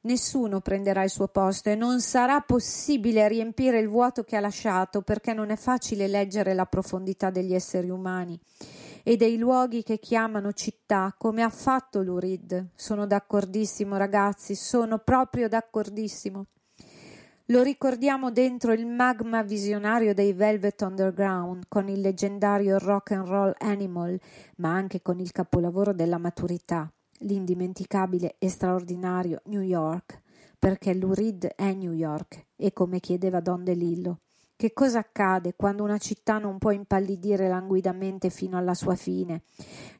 Nessuno 0.01 0.59
prenderà 0.59 1.01
il 1.03 1.09
suo 1.09 1.29
posto 1.29 1.69
e 1.69 1.75
non 1.75 2.01
sarà 2.01 2.41
possibile 2.41 3.25
riempire 3.29 3.79
il 3.79 3.87
vuoto 3.87 4.25
che 4.25 4.35
ha 4.35 4.41
lasciato 4.41 5.01
perché 5.01 5.33
non 5.33 5.49
è 5.49 5.55
facile 5.55 6.07
leggere 6.09 6.53
la 6.53 6.65
profondità 6.65 7.29
degli 7.29 7.53
esseri 7.53 7.89
umani 7.89 8.37
e 9.03 9.17
dei 9.17 9.37
luoghi 9.37 9.83
che 9.83 9.99
chiamano 9.99 10.53
città, 10.53 11.13
come 11.17 11.43
ha 11.43 11.49
fatto 11.49 12.01
Lurid. 12.01 12.69
Sono 12.73 13.05
d'accordissimo, 13.05 13.97
ragazzi, 13.97 14.55
sono 14.55 14.97
proprio 14.99 15.49
d'accordissimo. 15.49 16.45
Lo 17.47 17.61
ricordiamo 17.61 18.31
dentro 18.31 18.71
il 18.71 18.87
magma 18.87 19.43
visionario 19.43 20.13
dei 20.13 20.31
Velvet 20.31 20.81
Underground, 20.81 21.65
con 21.67 21.89
il 21.89 21.99
leggendario 21.99 22.77
rock 22.77 23.11
and 23.11 23.27
roll 23.27 23.53
Animal, 23.57 24.17
ma 24.57 24.73
anche 24.73 25.01
con 25.01 25.19
il 25.19 25.33
capolavoro 25.33 25.91
della 25.91 26.17
maturità, 26.17 26.89
l'indimenticabile 27.19 28.35
e 28.39 28.47
straordinario 28.47 29.41
New 29.47 29.59
York, 29.59 30.21
perché 30.57 30.93
Lurid 30.93 31.47
è 31.47 31.73
New 31.73 31.91
York, 31.91 32.45
e 32.55 32.71
come 32.71 33.01
chiedeva 33.01 33.41
Don 33.41 33.65
DeLillo, 33.65 34.19
che 34.63 34.71
cosa 34.71 34.99
accade 34.99 35.55
quando 35.57 35.83
una 35.83 35.97
città 35.97 36.37
non 36.37 36.57
può 36.57 36.71
impallidire 36.71 37.49
languidamente 37.49 38.29
fino 38.29 38.57
alla 38.57 38.73
sua 38.73 38.95
fine, 38.95 39.41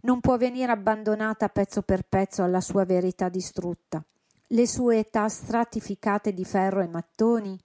non 0.03 0.21
può 0.21 0.37
venire 0.37 0.71
abbandonata 0.71 1.49
pezzo 1.49 1.81
per 1.81 2.03
pezzo 2.07 2.43
alla 2.43 2.61
sua 2.61 2.85
verità 2.85 3.27
distrutta, 3.27 4.01
le 4.47 4.65
sue 4.65 4.99
età 4.99 5.27
stratificate 5.27 6.31
di 6.33 6.45
ferro 6.45 6.79
e 6.79 6.87
mattoni? 6.87 7.59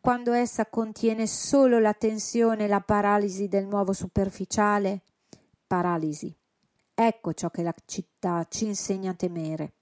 Quando 0.00 0.30
essa 0.30 0.66
contiene 0.66 1.26
solo 1.26 1.80
la 1.80 1.94
tensione 1.94 2.66
e 2.66 2.68
la 2.68 2.80
paralisi 2.80 3.48
del 3.48 3.66
nuovo 3.66 3.92
superficiale? 3.92 5.00
Paralisi. 5.66 6.32
Ecco 6.94 7.32
ciò 7.32 7.50
che 7.50 7.64
la 7.64 7.74
città 7.86 8.46
ci 8.48 8.66
insegna 8.66 9.10
a 9.10 9.14
temere. 9.14 9.72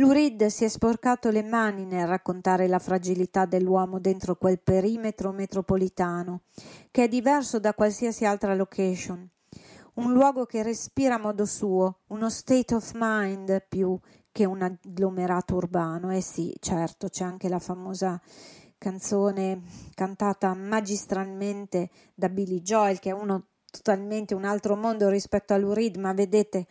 Lurid 0.00 0.46
si 0.46 0.64
è 0.64 0.68
sporcato 0.68 1.28
le 1.28 1.42
mani 1.42 1.84
nel 1.84 2.06
raccontare 2.06 2.66
la 2.66 2.78
fragilità 2.78 3.44
dell'uomo 3.44 4.00
dentro 4.00 4.34
quel 4.34 4.58
perimetro 4.58 5.30
metropolitano, 5.30 6.40
che 6.90 7.04
è 7.04 7.08
diverso 7.08 7.60
da 7.60 7.74
qualsiasi 7.74 8.24
altra 8.24 8.54
location. 8.54 9.28
Un 9.96 10.12
luogo 10.14 10.46
che 10.46 10.62
respira 10.62 11.16
a 11.16 11.18
modo 11.18 11.44
suo, 11.44 11.98
uno 12.06 12.30
state 12.30 12.74
of 12.74 12.92
mind 12.94 13.66
più 13.68 13.98
che 14.32 14.46
un 14.46 14.62
agglomerato 14.62 15.56
urbano. 15.56 16.10
Eh 16.10 16.22
sì, 16.22 16.56
certo, 16.60 17.08
c'è 17.08 17.24
anche 17.24 17.50
la 17.50 17.58
famosa 17.58 18.18
canzone 18.78 19.60
cantata 19.92 20.54
magistralmente 20.54 21.90
da 22.14 22.30
Billy 22.30 22.62
Joel, 22.62 23.00
che 23.00 23.10
è 23.10 23.12
uno 23.12 23.48
totalmente 23.70 24.34
un 24.34 24.44
altro 24.44 24.76
mondo 24.76 25.08
rispetto 25.08 25.52
a 25.52 25.58
Lurid, 25.58 25.96
ma 25.96 26.14
vedete 26.14 26.66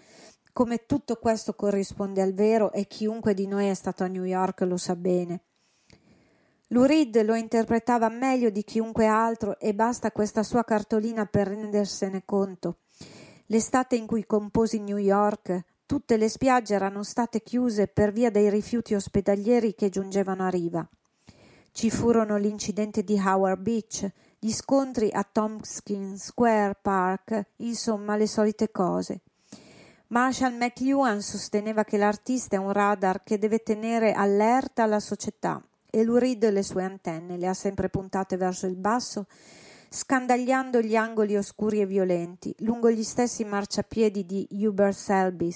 come 0.53 0.85
tutto 0.85 1.15
questo 1.15 1.53
corrisponde 1.53 2.21
al 2.21 2.33
vero 2.33 2.71
e 2.71 2.87
chiunque 2.87 3.33
di 3.33 3.47
noi 3.47 3.67
è 3.67 3.73
stato 3.73 4.03
a 4.03 4.07
New 4.07 4.23
York 4.23 4.61
lo 4.61 4.77
sa 4.77 4.95
bene. 4.95 5.43
Lou 6.71 6.83
Reed 6.83 7.19
lo 7.23 7.33
interpretava 7.33 8.09
meglio 8.09 8.51
di 8.51 8.63
chiunque 8.63 9.07
altro 9.07 9.59
e 9.59 9.73
basta 9.73 10.11
questa 10.11 10.43
sua 10.43 10.63
cartolina 10.63 11.25
per 11.25 11.47
rendersene 11.47 12.23
conto. 12.25 12.77
L'estate 13.47 13.95
in 13.95 14.05
cui 14.05 14.25
composi 14.27 14.79
New 14.79 14.97
York, 14.97 15.63
tutte 15.87 16.17
le 16.17 16.29
spiagge 16.29 16.75
erano 16.75 17.01
state 17.01 17.41
chiuse 17.41 17.87
per 17.87 18.11
via 18.11 18.29
dei 18.29 18.51
rifiuti 18.51 18.93
ospedalieri 18.93 19.73
che 19.73 19.89
giungevano 19.89 20.45
a 20.45 20.49
riva. 20.49 20.87
Ci 21.71 21.89
furono 21.89 22.37
l'incidente 22.37 23.03
di 23.03 23.17
Howard 23.17 23.61
Beach, 23.61 24.11
gli 24.37 24.51
scontri 24.51 25.09
a 25.11 25.23
Tompkins 25.23 26.25
Square 26.25 26.77
Park, 26.79 27.53
insomma 27.57 28.15
le 28.15 28.27
solite 28.27 28.69
cose. 28.69 29.21
Marshall 30.11 30.55
McLuhan 30.55 31.21
sosteneva 31.21 31.83
che 31.83 31.95
l'artista 31.95 32.55
è 32.55 32.59
un 32.59 32.71
radar 32.71 33.21
che 33.21 33.37
deve 33.37 33.59
tenere 33.59 34.11
allerta 34.11 34.87
la 34.87 34.99
società 34.99 35.61
e 35.87 36.03
Lou 36.03 36.17
Reed 36.17 36.49
le 36.49 36.63
sue 36.63 36.83
antenne 36.83 37.37
le 37.37 37.45
ha 37.45 37.53
sempre 37.53 37.89
puntate 37.89 38.35
verso 38.35 38.65
il 38.65 38.75
basso, 38.75 39.27
scandagliando 39.89 40.81
gli 40.81 40.95
angoli 40.95 41.37
oscuri 41.37 41.81
e 41.81 41.85
violenti, 41.85 42.55
lungo 42.59 42.89
gli 42.89 43.03
stessi 43.03 43.43
marciapiedi 43.43 44.25
di 44.25 44.47
Hubert 44.65 44.95
Selby, 44.95 45.53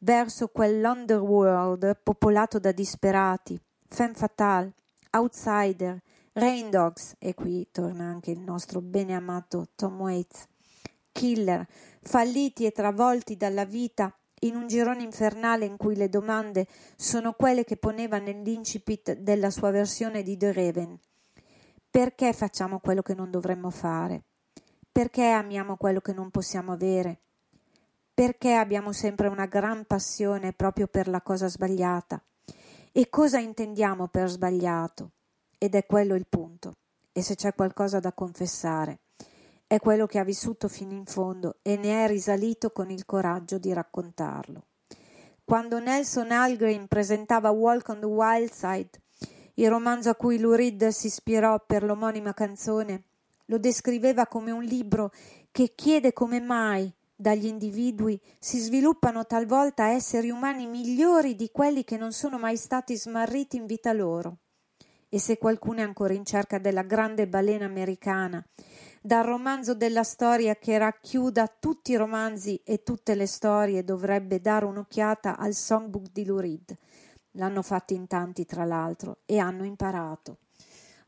verso 0.00 0.48
quell'underworld 0.48 1.98
popolato 2.02 2.58
da 2.58 2.72
disperati, 2.72 3.58
femme 3.86 4.14
fatale, 4.14 4.74
outsider, 5.12 5.98
rain 6.34 6.68
dogs, 6.68 7.14
e 7.18 7.32
qui 7.32 7.66
torna 7.72 8.04
anche 8.04 8.32
il 8.32 8.40
nostro 8.40 8.82
bene 8.82 9.14
amato 9.14 9.68
Tom 9.74 9.98
Waits, 9.98 10.46
killer, 11.12 11.66
falliti 12.02 12.64
e 12.64 12.72
travolti 12.72 13.36
dalla 13.36 13.64
vita 13.64 14.12
in 14.40 14.54
un 14.54 14.66
girone 14.66 15.02
infernale 15.02 15.64
in 15.64 15.76
cui 15.76 15.96
le 15.96 16.08
domande 16.08 16.66
sono 16.96 17.32
quelle 17.32 17.64
che 17.64 17.76
poneva 17.76 18.18
nell'incipit 18.18 19.16
della 19.18 19.50
sua 19.50 19.70
versione 19.70 20.22
di 20.22 20.36
The 20.36 20.52
Raven. 20.52 20.98
Perché 21.90 22.32
facciamo 22.32 22.78
quello 22.78 23.02
che 23.02 23.14
non 23.14 23.30
dovremmo 23.30 23.70
fare? 23.70 24.22
Perché 24.92 25.26
amiamo 25.26 25.76
quello 25.76 26.00
che 26.00 26.12
non 26.12 26.30
possiamo 26.30 26.72
avere? 26.72 27.18
Perché 28.12 28.54
abbiamo 28.54 28.92
sempre 28.92 29.28
una 29.28 29.46
gran 29.46 29.84
passione 29.86 30.52
proprio 30.52 30.86
per 30.86 31.08
la 31.08 31.22
cosa 31.22 31.48
sbagliata? 31.48 32.22
E 32.92 33.08
cosa 33.08 33.38
intendiamo 33.38 34.08
per 34.08 34.28
sbagliato? 34.28 35.12
Ed 35.56 35.74
è 35.74 35.86
quello 35.86 36.14
il 36.14 36.26
punto. 36.28 36.74
E 37.12 37.22
se 37.22 37.34
c'è 37.34 37.54
qualcosa 37.54 38.00
da 38.00 38.12
confessare, 38.12 38.98
è 39.68 39.78
quello 39.78 40.06
che 40.06 40.18
ha 40.18 40.24
vissuto 40.24 40.66
fino 40.66 40.94
in 40.94 41.04
fondo 41.04 41.58
e 41.60 41.76
ne 41.76 42.04
è 42.04 42.08
risalito 42.08 42.70
con 42.70 42.90
il 42.90 43.04
coraggio 43.04 43.58
di 43.58 43.70
raccontarlo. 43.74 44.64
Quando 45.44 45.78
Nelson 45.78 46.32
Algren 46.32 46.88
presentava 46.88 47.50
Walk 47.50 47.88
on 47.90 48.00
the 48.00 48.06
Wild 48.06 48.50
Side, 48.50 48.90
il 49.54 49.68
romanzo 49.68 50.08
a 50.08 50.14
cui 50.14 50.38
Lurid 50.38 50.88
si 50.88 51.08
ispirò 51.08 51.62
per 51.66 51.82
l'omonima 51.82 52.32
canzone, 52.32 53.02
lo 53.44 53.58
descriveva 53.58 54.26
come 54.26 54.52
un 54.52 54.62
libro 54.62 55.12
che 55.50 55.74
chiede 55.74 56.14
come 56.14 56.40
mai 56.40 56.90
dagli 57.14 57.46
individui 57.46 58.18
si 58.38 58.58
sviluppano 58.60 59.26
talvolta 59.26 59.88
esseri 59.88 60.30
umani 60.30 60.66
migliori 60.66 61.34
di 61.34 61.50
quelli 61.50 61.84
che 61.84 61.98
non 61.98 62.12
sono 62.12 62.38
mai 62.38 62.56
stati 62.56 62.96
smarriti 62.96 63.56
in 63.56 63.66
vita 63.66 63.92
loro. 63.92 64.38
E 65.10 65.18
se 65.18 65.36
qualcuno 65.36 65.80
è 65.80 65.82
ancora 65.82 66.14
in 66.14 66.24
cerca 66.24 66.58
della 66.58 66.82
grande 66.82 67.26
balena 67.26 67.64
americana 67.64 68.42
dal 69.00 69.24
romanzo 69.24 69.74
della 69.74 70.02
storia 70.02 70.56
che 70.56 70.78
racchiuda 70.78 71.52
tutti 71.58 71.92
i 71.92 71.96
romanzi 71.96 72.60
e 72.64 72.82
tutte 72.82 73.14
le 73.14 73.26
storie 73.26 73.84
dovrebbe 73.84 74.40
dare 74.40 74.64
un'occhiata 74.64 75.36
al 75.36 75.54
songbook 75.54 76.06
di 76.12 76.24
Lurid. 76.24 76.76
L'hanno 77.32 77.62
fatto 77.62 77.94
in 77.94 78.06
tanti, 78.06 78.44
tra 78.44 78.64
l'altro, 78.64 79.18
e 79.26 79.38
hanno 79.38 79.64
imparato. 79.64 80.38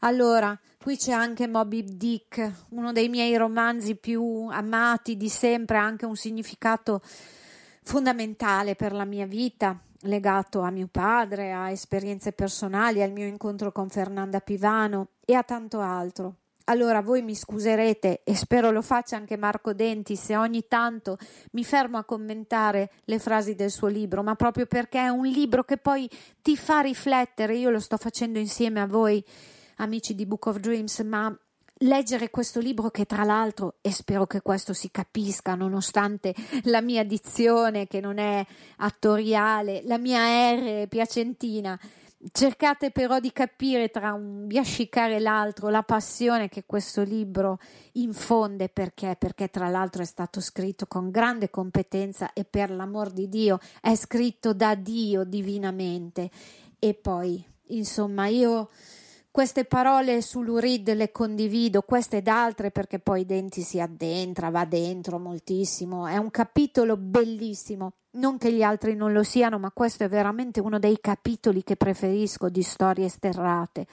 Allora, 0.01 0.59
qui 0.79 0.97
c'è 0.97 1.13
anche 1.13 1.47
Moby 1.47 1.85
Dick, 1.85 2.67
uno 2.71 2.93
dei 2.93 3.09
miei 3.09 3.37
romanzi 3.37 3.97
più 3.97 4.47
amati 4.51 5.17
di 5.17 5.29
sempre, 5.29 5.77
ha 5.77 5.85
anche 5.85 6.07
un 6.07 6.17
significato 6.17 7.03
fondamentale 7.83 8.77
per 8.77 8.93
la 8.93 9.05
mia 9.05 9.27
vita, 9.27 9.79
legato 10.03 10.61
a 10.61 10.71
mio 10.71 10.89
padre, 10.91 11.53
a 11.53 11.71
esperienze 11.71 12.33
personali, 12.33 13.03
al 13.03 13.13
mio 13.13 13.27
incontro 13.27 13.73
con 13.73 13.91
Fernanda 13.91 14.41
Pivano 14.41 15.09
e 15.25 15.35
a 15.35 15.43
tanto 15.43 15.81
altro. 15.81 16.37
Allora 16.65 17.01
voi 17.01 17.23
mi 17.23 17.35
scuserete 17.35 18.23
e 18.23 18.37
spero 18.37 18.71
lo 18.71 18.83
faccia 18.83 19.17
anche 19.17 19.37
Marco 19.37 19.73
Denti 19.73 20.15
se 20.15 20.37
ogni 20.37 20.67
tanto 20.69 21.19
mi 21.53 21.65
fermo 21.65 21.99
a 21.99 22.05
commentare 22.05 22.91
le 23.05 23.19
frasi 23.19 23.55
del 23.55 23.71
suo 23.71 23.89
libro, 23.89 24.23
ma 24.23 24.37
proprio 24.37 24.67
perché 24.67 25.01
è 25.01 25.09
un 25.09 25.27
libro 25.27 25.65
che 25.65 25.79
poi 25.79 26.09
ti 26.43 26.57
fa 26.57 26.81
riflettere. 26.81 27.57
Io 27.57 27.71
lo 27.71 27.81
sto 27.81 27.97
facendo 27.97 28.39
insieme 28.39 28.81
a 28.81 28.87
voi, 28.87 29.25
amici 29.77 30.15
di 30.15 30.27
Book 30.27 30.47
of 30.47 30.59
Dreams, 30.59 31.01
ma 31.01 31.37
leggere 31.83 32.31
questo 32.31 32.61
libro 32.61 32.91
che 32.91 33.07
tra 33.07 33.25
l'altro, 33.25 33.77
e 33.81 33.91
spero 33.91 34.27
che 34.27 34.43
questo 34.43 34.73
si 34.73 34.91
capisca 34.91 35.55
nonostante 35.55 36.35
la 36.65 36.83
mia 36.83 37.05
dizione 37.05 37.87
che 37.87 38.01
non 38.01 38.19
è 38.19 38.45
attoriale, 38.77 39.83
la 39.87 39.99
mia 39.99 40.53
R 40.53 40.87
piacentina, 40.89 41.79
Cercate 42.33 42.91
però 42.91 43.19
di 43.19 43.33
capire 43.33 43.89
tra 43.89 44.13
un 44.13 44.47
biascicare 44.47 45.17
e 45.17 45.21
l'altro 45.21 45.71
la 45.71 45.83
passione 45.83 46.51
che 46.51 46.65
questo 46.67 47.03
libro 47.03 47.59
infonde 47.93 48.69
perché? 48.69 49.17
Perché 49.19 49.49
tra 49.49 49.69
l'altro 49.69 50.03
è 50.03 50.05
stato 50.05 50.39
scritto 50.43 50.87
con 50.87 51.11
grande 51.11 51.49
competenza 51.49 52.35
e 52.35 52.45
per 52.45 52.73
l'amor 52.73 53.11
di 53.11 53.27
Dio 53.31 53.59
è 53.81 53.95
scritto 53.95 54.53
da 54.53 54.75
Dio 54.75 55.25
divinamente. 55.25 56.31
E 56.79 56.93
poi, 56.93 57.43
insomma, 57.69 58.27
io 58.27 58.69
queste 59.31 59.65
parole 59.65 60.23
sull'Urid 60.23 60.93
le 60.95 61.13
condivido, 61.13 61.83
queste 61.83 62.19
ed 62.19 62.29
altre 62.29 62.71
perché 62.71 62.99
poi 62.99 63.25
Denti 63.25 63.63
si 63.63 63.81
addentra, 63.81 64.51
va 64.51 64.65
dentro 64.65 65.19
moltissimo, 65.19 66.07
è 66.07 66.17
un 66.17 66.31
capitolo 66.31 66.97
bellissimo 66.97 67.93
non 68.13 68.39
che 68.39 68.53
gli 68.53 68.63
altri 68.63 68.97
non 68.97 69.13
lo 69.13 69.23
siano, 69.23 69.59
ma 69.59 69.71
questo 69.71 70.05
è 70.05 70.09
veramente 70.09 70.61
uno 70.61 70.79
dei 70.79 70.99
capitoli 71.01 71.63
che 71.63 71.77
preferisco 71.77 72.49
di 72.49 72.63
storie 72.63 73.09
sterrate. 73.09 73.87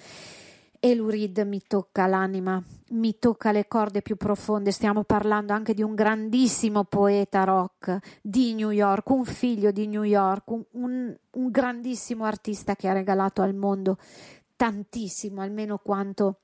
E 0.80 0.94
l'Urid 0.94 1.40
mi 1.40 1.62
tocca 1.68 2.06
l'anima, 2.06 2.64
mi 2.92 3.18
tocca 3.18 3.52
le 3.52 3.68
corde 3.68 4.04
più 4.04 4.16
profonde. 4.16 4.72
Stiamo 4.72 5.04
parlando 5.04 5.54
anche 5.54 5.74
di 5.74 5.82
un 5.82 5.96
grandissimo 5.96 6.84
poeta 6.84 7.44
rock 7.44 7.98
di 8.22 8.54
New 8.54 8.70
York, 8.70 9.10
un 9.10 9.26
figlio 9.26 9.72
di 9.72 9.88
New 9.88 10.04
York, 10.04 10.50
un, 10.52 10.64
un, 10.72 11.16
un 11.32 11.50
grandissimo 11.50 12.26
artista 12.26 12.76
che 12.76 12.88
ha 12.88 12.94
regalato 12.94 13.42
al 13.42 13.56
mondo 13.56 13.98
tantissimo, 14.58 15.42
almeno 15.42 15.78
quanto 15.78 16.40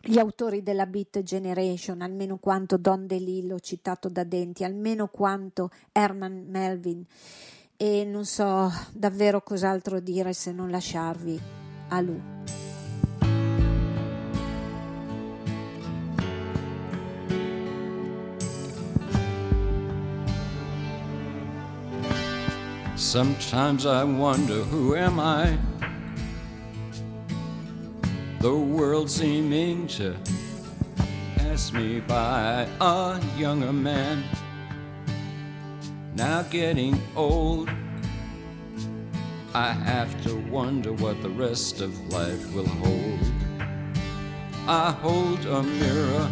gli 0.00 0.18
autori 0.18 0.62
della 0.62 0.86
Beat 0.86 1.22
Generation, 1.22 2.00
almeno 2.00 2.38
quanto 2.38 2.78
Don 2.78 3.06
DeLillo 3.06 3.60
citato 3.60 4.08
da 4.08 4.24
Denti, 4.24 4.64
almeno 4.64 5.08
quanto 5.08 5.70
Herman 5.92 6.46
Melvin 6.48 7.04
e 7.76 8.04
non 8.04 8.24
so 8.24 8.70
davvero 8.92 9.42
cos'altro 9.42 10.00
dire 10.00 10.32
se 10.32 10.52
non 10.52 10.70
lasciarvi 10.70 11.40
a 11.88 12.00
lui. 12.00 12.22
Sometimes 22.94 23.84
I 23.84 24.04
wonder 24.04 24.62
who 24.70 24.94
am 24.94 25.18
I? 25.18 25.58
The 28.40 28.56
world 28.56 29.10
seeming 29.10 29.86
to 29.86 30.16
pass 31.36 31.74
me 31.74 32.00
by. 32.00 32.66
A 32.80 33.20
younger 33.36 33.72
man, 33.72 34.24
now 36.14 36.42
getting 36.44 36.98
old. 37.14 37.68
I 39.52 39.72
have 39.72 40.22
to 40.24 40.36
wonder 40.48 40.94
what 40.94 41.20
the 41.22 41.28
rest 41.28 41.82
of 41.82 41.92
life 42.10 42.54
will 42.54 42.66
hold. 42.66 43.20
I 44.66 44.90
hold 44.90 45.44
a 45.44 45.62
mirror 45.62 46.30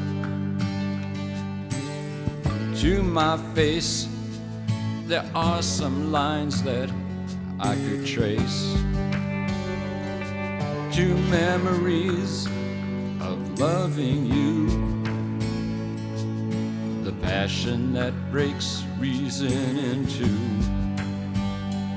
to 2.76 3.02
my 3.02 3.36
face. 3.54 4.08
There 5.06 5.28
are 5.34 5.60
some 5.60 6.10
lines 6.10 6.62
that 6.62 6.90
I 7.60 7.74
could 7.74 8.06
trace 8.06 8.78
to 10.98 11.14
memories 11.30 12.46
of 13.20 13.60
loving 13.60 14.26
you. 14.26 14.66
The 17.04 17.12
passion 17.22 17.92
that 17.92 18.12
breaks 18.32 18.82
reason 18.98 19.78
in 19.78 20.08
two. 20.08 20.26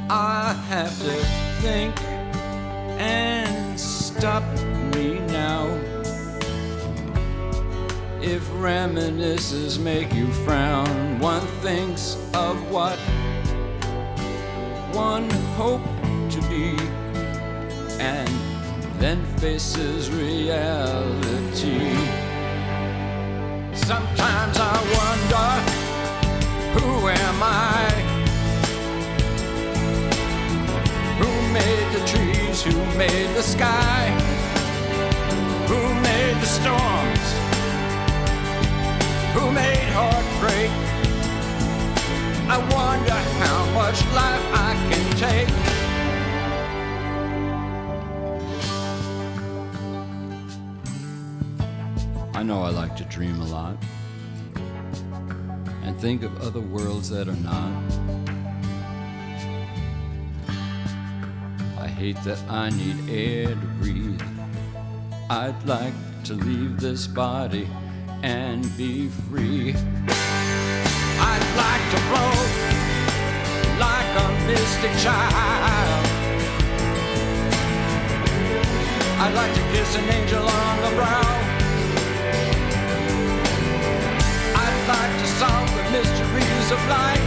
I 0.08 0.54
have 0.68 0.96
to 1.00 1.16
think 1.64 2.00
and 3.00 3.80
stop 3.80 4.44
me 4.94 5.18
now. 5.30 5.66
If 8.22 8.48
reminiscences 8.54 9.80
make 9.80 10.14
you 10.14 10.32
frown, 10.46 11.18
one 11.18 11.48
thinks 11.64 12.18
of 12.36 12.70
what 12.70 13.00
one 14.94 15.28
hoped 15.58 15.88
to 16.34 16.42
be 16.50 16.78
and 18.00 18.51
then 19.02 19.26
faces 19.38 20.12
reality. 20.12 21.96
Sometimes 23.74 24.58
I 24.60 24.78
wonder, 25.00 25.50
who 26.76 27.08
am 27.08 27.42
I? 27.42 27.90
Who 31.18 31.30
made 31.52 31.88
the 31.96 32.06
trees? 32.06 32.62
Who 32.62 32.78
made 32.96 33.36
the 33.36 33.42
sky? 33.42 34.12
Who 35.68 35.82
made 36.02 36.36
the 36.40 36.46
storms? 36.46 37.28
Who 39.34 39.52
made 39.52 39.90
heartbreak? 39.98 40.72
I 42.48 42.58
wonder 42.76 43.20
how 43.44 43.66
much 43.74 44.06
life 44.14 44.46
I 44.54 44.76
can 44.92 45.06
take. 45.18 45.71
I 52.42 52.44
know 52.44 52.64
I 52.64 52.72
like 52.72 52.96
to 52.96 53.04
dream 53.04 53.40
a 53.40 53.46
lot 53.46 53.78
and 55.84 55.96
think 56.02 56.24
of 56.24 56.42
other 56.42 56.60
worlds 56.60 57.08
that 57.12 57.28
are 57.28 57.36
not. 57.36 57.84
I 61.78 61.88
hate 61.88 62.18
that 62.24 62.40
I 62.50 62.72
need 62.72 63.08
air 63.12 63.50
to 63.50 63.68
breathe. 63.80 64.20
I'd 65.30 65.56
like 65.68 65.94
to 66.24 66.34
leave 66.34 66.80
this 66.80 67.06
body 67.06 67.70
and 68.24 68.66
be 68.76 69.10
free. 69.30 69.76
I'd 71.30 71.48
like 71.62 71.86
to 71.94 72.00
float 72.10 72.50
like 73.78 74.12
a 74.18 74.30
mystic 74.48 74.94
child. 75.04 76.08
I'd 79.22 79.34
like 79.36 79.54
to 79.54 79.62
kiss 79.78 79.96
an 79.96 80.10
angel 80.10 80.50
on 80.50 80.82
the 80.82 80.96
brow. 80.96 81.51
Of 86.72 86.88
life 86.88 87.20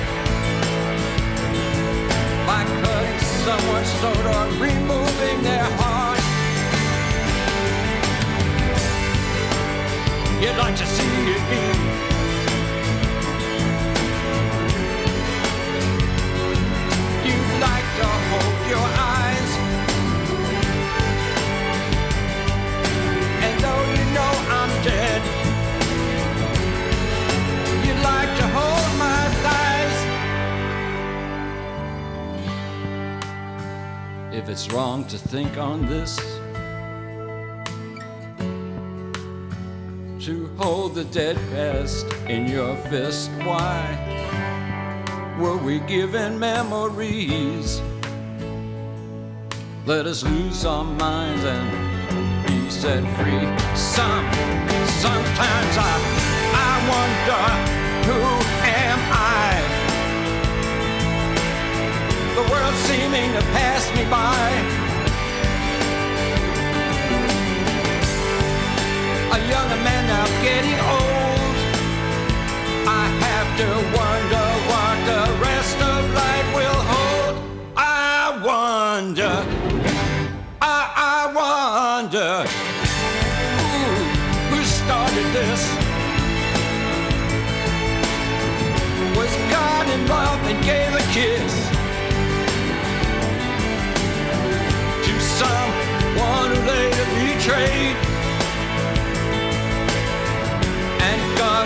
by 2.46 2.64
cutting 2.80 3.20
someone's 3.44 3.92
throat 4.00 4.24
or 4.34 4.44
removing 4.58 5.42
their 5.42 5.68
heart. 5.78 6.20
You'd 10.40 10.56
like 10.56 10.76
to 10.76 10.86
see 10.86 11.04
it 11.34 12.08
be. 12.08 12.13
If 34.44 34.50
it's 34.50 34.70
wrong 34.72 35.06
to 35.06 35.16
think 35.16 35.56
on 35.56 35.86
this. 35.86 36.16
To 40.26 40.54
hold 40.58 40.94
the 40.94 41.04
dead 41.04 41.36
past 41.50 42.04
in 42.28 42.46
your 42.46 42.76
fist, 42.90 43.30
why 43.44 43.80
were 45.40 45.56
we 45.56 45.78
given 45.80 46.38
memories? 46.38 47.80
Let 49.86 50.04
us 50.04 50.22
lose 50.22 50.66
our 50.66 50.84
minds 50.84 51.42
and 51.44 52.46
be 52.46 52.68
set 52.68 53.02
free. 53.16 53.48
Some, 53.74 54.26
sometimes 55.00 55.74
I, 55.80 55.94
I 56.52 56.72
wonder 56.92 58.12
who 58.12 58.33
the 62.34 62.42
world 62.50 62.74
seeming 62.88 63.32
to 63.32 63.42
pass 63.54 63.82
me 63.94 64.04
by. 64.10 64.48
A 69.36 69.40
young 69.48 69.70
man 69.86 70.02
now 70.08 70.26
getting 70.42 70.80
old. 70.98 71.56
I 72.88 73.04
have 73.26 73.48
to 73.60 74.03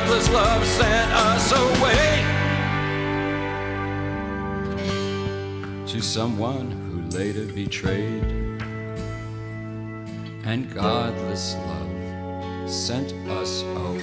Godless 0.09 0.31
love 0.31 0.65
sent 0.65 1.13
us 1.13 1.53
away 1.53 2.25
to 5.85 6.01
someone 6.01 6.71
who 6.89 7.03
later 7.15 7.45
betrayed. 7.53 8.25
And 10.47 10.73
godless 10.73 11.57
love 11.57 12.71
sent 12.71 13.13
us 13.29 13.63
away. 13.77 14.03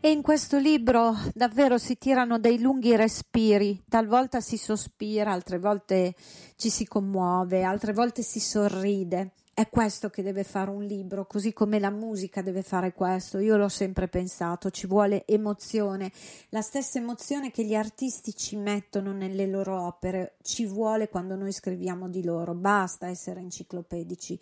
E 0.00 0.08
in 0.08 0.22
questo 0.22 0.58
libro 0.58 1.16
davvero 1.32 1.78
si 1.78 1.98
tirano 1.98 2.38
dei 2.38 2.60
lunghi 2.60 2.94
respiri, 2.94 3.82
talvolta 3.88 4.40
si 4.40 4.56
sospira, 4.56 5.32
altre 5.32 5.58
volte 5.58 6.14
ci 6.54 6.70
si 6.70 6.86
commuove, 6.86 7.64
altre 7.64 7.92
volte 7.92 8.22
si 8.22 8.38
sorride. 8.38 9.32
È 9.56 9.68
questo 9.68 10.10
che 10.10 10.24
deve 10.24 10.42
fare 10.42 10.68
un 10.70 10.82
libro, 10.82 11.28
così 11.28 11.52
come 11.52 11.78
la 11.78 11.90
musica 11.90 12.42
deve 12.42 12.62
fare 12.62 12.92
questo. 12.92 13.38
Io 13.38 13.56
l'ho 13.56 13.68
sempre 13.68 14.08
pensato, 14.08 14.68
ci 14.70 14.88
vuole 14.88 15.24
emozione, 15.26 16.10
la 16.48 16.60
stessa 16.60 16.98
emozione 16.98 17.52
che 17.52 17.64
gli 17.64 17.76
artisti 17.76 18.34
ci 18.34 18.56
mettono 18.56 19.12
nelle 19.12 19.46
loro 19.46 19.80
opere, 19.80 20.38
ci 20.42 20.66
vuole 20.66 21.08
quando 21.08 21.36
noi 21.36 21.52
scriviamo 21.52 22.08
di 22.08 22.24
loro, 22.24 22.52
basta 22.52 23.06
essere 23.06 23.38
enciclopedici. 23.38 24.36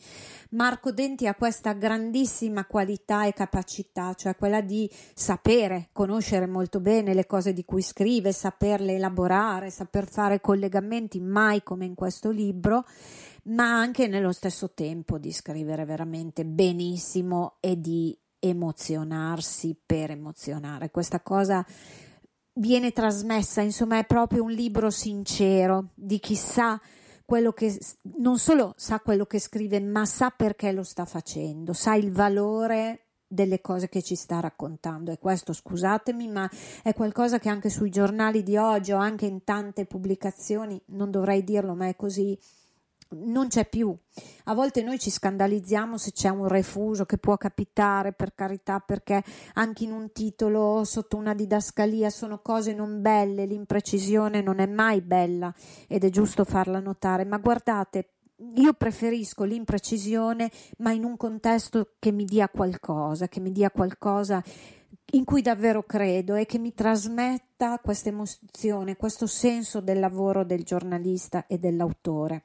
Marco 0.52 0.92
Denti 0.92 1.26
ha 1.26 1.34
questa 1.34 1.74
grandissima 1.74 2.64
qualità 2.64 3.26
e 3.26 3.34
capacità, 3.34 4.14
cioè 4.14 4.34
quella 4.34 4.62
di 4.62 4.90
sapere, 5.12 5.90
conoscere 5.92 6.46
molto 6.46 6.80
bene 6.80 7.12
le 7.12 7.26
cose 7.26 7.52
di 7.52 7.66
cui 7.66 7.82
scrive, 7.82 8.32
saperle 8.32 8.94
elaborare, 8.94 9.68
saper 9.68 10.08
fare 10.08 10.40
collegamenti, 10.40 11.20
mai 11.20 11.62
come 11.62 11.84
in 11.84 11.94
questo 11.94 12.30
libro 12.30 12.86
ma 13.44 13.78
anche 13.78 14.06
nello 14.06 14.32
stesso 14.32 14.72
tempo 14.72 15.18
di 15.18 15.32
scrivere 15.32 15.84
veramente 15.84 16.44
benissimo 16.44 17.56
e 17.60 17.80
di 17.80 18.16
emozionarsi 18.38 19.78
per 19.84 20.10
emozionare. 20.10 20.90
Questa 20.90 21.20
cosa 21.20 21.64
viene 22.54 22.92
trasmessa, 22.92 23.60
insomma, 23.60 23.98
è 23.98 24.04
proprio 24.04 24.42
un 24.44 24.50
libro 24.50 24.90
sincero 24.90 25.90
di 25.94 26.18
chi 26.18 26.34
sa 26.34 26.80
quello 27.24 27.52
che 27.52 27.78
non 28.18 28.38
solo 28.38 28.74
sa 28.76 29.00
quello 29.00 29.26
che 29.26 29.38
scrive, 29.38 29.80
ma 29.80 30.04
sa 30.04 30.30
perché 30.30 30.72
lo 30.72 30.82
sta 30.82 31.04
facendo, 31.04 31.72
sa 31.72 31.94
il 31.94 32.12
valore 32.12 33.06
delle 33.32 33.62
cose 33.62 33.88
che 33.88 34.02
ci 34.02 34.14
sta 34.14 34.40
raccontando 34.40 35.10
e 35.10 35.18
questo 35.18 35.54
scusatemi 35.54 36.28
ma 36.28 36.50
è 36.82 36.92
qualcosa 36.92 37.38
che 37.38 37.48
anche 37.48 37.70
sui 37.70 37.88
giornali 37.88 38.42
di 38.42 38.58
oggi 38.58 38.92
o 38.92 38.98
anche 38.98 39.24
in 39.24 39.42
tante 39.42 39.86
pubblicazioni 39.86 40.78
non 40.88 41.10
dovrei 41.10 41.42
dirlo 41.42 41.74
ma 41.74 41.88
è 41.88 41.96
così 41.96 42.38
non 43.12 43.48
c'è 43.48 43.68
più. 43.68 43.96
A 44.44 44.54
volte 44.54 44.82
noi 44.82 44.98
ci 44.98 45.10
scandalizziamo 45.10 45.96
se 45.96 46.12
c'è 46.12 46.28
un 46.28 46.48
refuso 46.48 47.04
che 47.04 47.18
può 47.18 47.36
capitare, 47.36 48.12
per 48.12 48.34
carità, 48.34 48.80
perché 48.80 49.22
anche 49.54 49.84
in 49.84 49.92
un 49.92 50.12
titolo 50.12 50.84
sotto 50.84 51.16
una 51.16 51.34
didascalia 51.34 52.10
sono 52.10 52.40
cose 52.40 52.74
non 52.74 53.00
belle, 53.00 53.46
l'imprecisione 53.46 54.40
non 54.40 54.58
è 54.58 54.66
mai 54.66 55.00
bella 55.00 55.52
ed 55.88 56.04
è 56.04 56.10
giusto 56.10 56.44
farla 56.44 56.80
notare, 56.80 57.24
ma 57.24 57.38
guardate, 57.38 58.08
io 58.56 58.72
preferisco 58.72 59.44
l'imprecisione, 59.44 60.50
ma 60.78 60.90
in 60.92 61.04
un 61.04 61.16
contesto 61.16 61.92
che 61.98 62.10
mi 62.10 62.24
dia 62.24 62.48
qualcosa, 62.48 63.28
che 63.28 63.40
mi 63.40 63.52
dia 63.52 63.70
qualcosa 63.70 64.42
in 65.14 65.24
cui 65.24 65.42
davvero 65.42 65.82
credo 65.82 66.34
e 66.34 66.46
che 66.46 66.58
mi 66.58 66.74
trasmetta 66.74 67.78
questa 67.78 68.08
emozione, 68.08 68.96
questo 68.96 69.26
senso 69.26 69.80
del 69.80 70.00
lavoro 70.00 70.44
del 70.44 70.64
giornalista 70.64 71.46
e 71.46 71.58
dell'autore. 71.58 72.44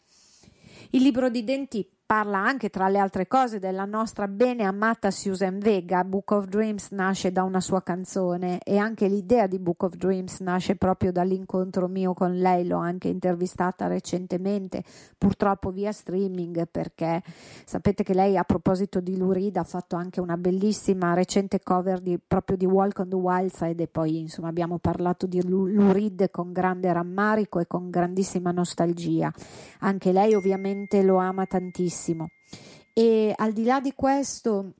Il 0.91 1.02
libro 1.02 1.30
di 1.30 1.43
denti 1.43 1.88
parla 2.08 2.39
anche, 2.39 2.70
tra 2.70 2.88
le 2.88 3.00
altre 3.00 3.28
cose, 3.28 3.60
della 3.60 3.84
nostra 3.84 4.30
bene 4.30 4.63
amata 4.63 5.12
Susan 5.12 5.60
Vega. 5.60 6.06
Book 6.06 6.32
of 6.32 6.46
Dreams 6.46 6.91
nasce 6.91 7.34
da 7.34 7.43
una 7.43 7.60
sua 7.60 7.84
canzone 7.84 8.60
e 8.63 8.78
anche 8.78 9.10
l'idea 9.10 9.46
di 9.46 9.60
Book 9.60 9.84
of 9.84 9.96
Dreams 9.96 10.39
nasce 10.39 10.78
proprio 10.78 11.12
dall'incontro 11.12 11.89
mio 11.89 12.13
con 12.13 12.38
lei. 12.38 12.65
L'ho 12.65 12.78
anche 12.78 13.10
intervistata 13.10 13.88
recentemente, 13.88 14.84
purtroppo 15.17 15.70
via 15.72 15.91
streaming, 15.91 16.70
perché 16.72 17.22
sapete 17.65 18.04
che 18.04 18.13
lei, 18.13 18.38
a 18.38 18.46
proposito 18.46 19.02
di 19.02 19.17
Lurida, 19.17 19.60
ha 19.60 19.65
fatto 19.65 19.98
anche 19.98 20.22
una 20.22 20.38
bellissima 20.38 21.13
recente 21.13 21.60
cover 21.62 22.00
di, 22.00 22.17
proprio 22.26 22.56
di 22.56 22.65
Walk 22.65 23.00
on 23.00 23.10
the 23.10 23.15
Wild 23.15 23.52
Side 23.52 23.84
e 23.84 23.88
poi 23.88 24.20
insomma 24.20 24.48
abbiamo 24.48 24.78
parlato 24.78 25.28
di 25.28 25.46
Lurid 25.46 26.32
con 26.32 26.54
grande 26.54 26.93
rammarico 26.93 27.60
e 27.60 27.67
con 27.67 27.89
grandissima 27.89 28.52
nostalgia. 28.52 29.30
Anche 29.80 30.13
lei 30.13 30.36
ovviamente 30.36 31.04
lo 31.04 31.17
ama 31.17 31.46
tantissimo 31.46 31.96
bellissimo. 31.98 32.30
E 32.94 33.34
al 33.36 33.52
di 33.52 33.64
là 33.64 33.80
di 33.80 33.94
questo 33.94 34.74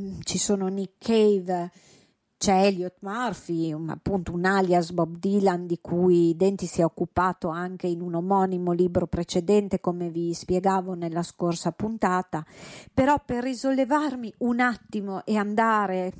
mm, 0.00 0.20
ci 0.22 0.38
sono 0.38 0.66
Nick 0.68 0.94
Cave, 0.98 1.70
c'è 2.36 2.66
Elliot 2.66 2.96
Murphy, 3.00 3.72
un, 3.72 3.88
appunto 3.88 4.32
un 4.32 4.44
alias 4.44 4.90
Bob 4.92 5.16
Dylan 5.16 5.66
di 5.66 5.78
cui 5.80 6.36
Denti 6.36 6.66
si 6.66 6.80
è 6.80 6.84
occupato 6.84 7.48
anche 7.48 7.86
in 7.86 8.00
un 8.00 8.14
omonimo 8.14 8.72
libro 8.72 9.06
precedente, 9.06 9.80
come 9.80 10.10
vi 10.10 10.34
spiegavo 10.34 10.94
nella 10.94 11.22
scorsa 11.22 11.72
puntata. 11.72 12.44
Però 12.92 13.16
per 13.24 13.44
risollevarmi 13.44 14.34
un 14.38 14.60
attimo 14.60 15.24
e 15.24 15.36
andare 15.36 16.12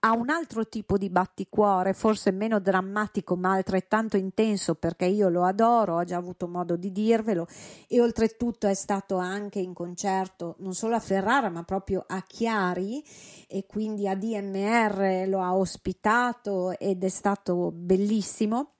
ha 0.00 0.12
un 0.12 0.30
altro 0.30 0.66
tipo 0.66 0.96
di 0.96 1.10
batticuore, 1.10 1.92
forse 1.92 2.30
meno 2.30 2.58
drammatico 2.58 3.36
ma 3.36 3.52
altrettanto 3.52 4.16
intenso 4.16 4.74
perché 4.74 5.04
io 5.04 5.28
lo 5.28 5.44
adoro, 5.44 5.96
ho 5.96 6.04
già 6.04 6.16
avuto 6.16 6.48
modo 6.48 6.76
di 6.76 6.90
dirvelo 6.90 7.46
e 7.86 8.00
oltretutto 8.00 8.66
è 8.66 8.74
stato 8.74 9.16
anche 9.16 9.58
in 9.58 9.74
concerto 9.74 10.54
non 10.58 10.74
solo 10.74 10.94
a 10.94 11.00
Ferrara 11.00 11.50
ma 11.50 11.64
proprio 11.64 12.04
a 12.06 12.22
Chiari 12.22 13.04
e 13.46 13.66
quindi 13.66 14.08
a 14.08 14.14
DMR 14.14 15.28
lo 15.28 15.42
ha 15.42 15.54
ospitato 15.54 16.78
ed 16.78 17.04
è 17.04 17.08
stato 17.08 17.70
bellissimo 17.70 18.72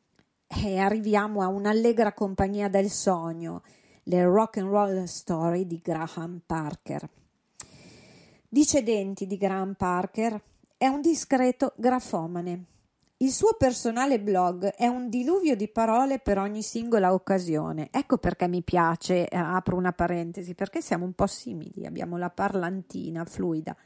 e 0.47 0.79
arriviamo 0.79 1.43
a 1.43 1.49
un'allegra 1.49 2.15
compagnia 2.15 2.69
del 2.69 2.91
sogno, 2.91 3.63
le 4.05 4.25
rock 4.25 4.57
and 4.57 4.69
roll 4.69 5.05
story 5.05 5.67
di 5.67 5.81
Graham 5.83 6.41
Parker. 6.45 7.09
Dice 8.49 8.83
denti 8.83 9.27
di 9.27 9.37
Graham 9.37 9.75
Parker 9.75 10.43
è 10.81 10.87
un 10.87 11.03
discreto 11.03 11.75
grafomane. 11.77 12.65
Il 13.19 13.33
suo 13.33 13.55
personale 13.59 14.19
blog 14.19 14.65
è 14.65 14.87
un 14.87 15.11
diluvio 15.11 15.55
di 15.55 15.69
parole 15.69 16.21
per 16.21 16.39
ogni 16.39 16.63
singola 16.63 17.13
occasione. 17.13 17.89
Ecco 17.91 18.17
perché 18.17 18.49
mi 18.49 18.63
piace, 18.63 19.29
eh, 19.29 19.37
apro 19.37 19.77
una 19.77 19.93
parentesi, 19.93 20.55
perché 20.55 20.81
siamo 20.81 21.05
un 21.05 21.13
po' 21.13 21.27
simili, 21.27 21.85
abbiamo 21.85 22.17
la 22.17 22.31
parlantina 22.31 23.27
fluida. 23.27 23.77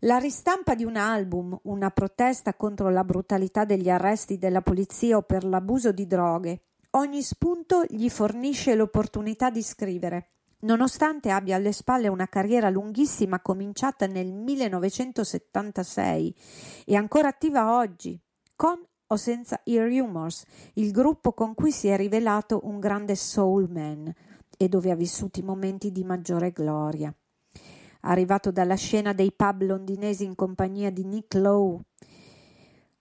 La 0.00 0.18
ristampa 0.18 0.74
di 0.74 0.84
un 0.84 0.96
album, 0.96 1.58
una 1.62 1.88
protesta 1.88 2.52
contro 2.52 2.90
la 2.90 3.02
brutalità 3.02 3.64
degli 3.64 3.88
arresti 3.88 4.36
della 4.36 4.60
polizia 4.60 5.16
o 5.16 5.22
per 5.22 5.42
l'abuso 5.42 5.90
di 5.90 6.06
droghe, 6.06 6.64
ogni 6.90 7.22
spunto 7.22 7.82
gli 7.88 8.10
fornisce 8.10 8.74
l'opportunità 8.74 9.48
di 9.48 9.62
scrivere. 9.62 10.33
Nonostante 10.64 11.30
abbia 11.30 11.56
alle 11.56 11.72
spalle 11.72 12.08
una 12.08 12.26
carriera 12.26 12.70
lunghissima 12.70 13.40
cominciata 13.40 14.06
nel 14.06 14.32
1976 14.32 16.34
e 16.86 16.96
ancora 16.96 17.28
attiva 17.28 17.76
oggi, 17.76 18.18
con 18.56 18.82
o 19.08 19.16
senza 19.16 19.60
i 19.64 19.78
Rumors, 19.78 20.42
il 20.74 20.90
gruppo 20.90 21.34
con 21.34 21.52
cui 21.52 21.70
si 21.70 21.88
è 21.88 21.98
rivelato 21.98 22.60
un 22.64 22.80
grande 22.80 23.14
soul 23.14 23.68
man 23.70 24.10
e 24.56 24.68
dove 24.68 24.90
ha 24.90 24.94
vissuto 24.94 25.38
i 25.38 25.42
momenti 25.42 25.92
di 25.92 26.02
maggiore 26.02 26.50
gloria. 26.50 27.14
Arrivato 28.00 28.50
dalla 28.50 28.76
scena 28.76 29.12
dei 29.12 29.32
pub 29.32 29.64
londinesi 29.64 30.24
in 30.24 30.34
compagnia 30.34 30.90
di 30.90 31.04
Nick 31.04 31.34
Lowe, 31.34 31.82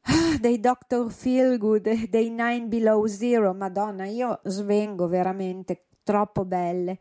ah, 0.01 0.37
dei 0.37 0.59
Dr. 0.59 1.09
Feelgood, 1.09 2.09
dei 2.09 2.29
Nine 2.29 2.67
Below 2.67 3.05
Zero, 3.05 3.53
madonna, 3.53 4.05
io 4.05 4.41
svengo 4.43 5.07
veramente, 5.07 5.85
troppo 6.03 6.43
belle 6.43 6.99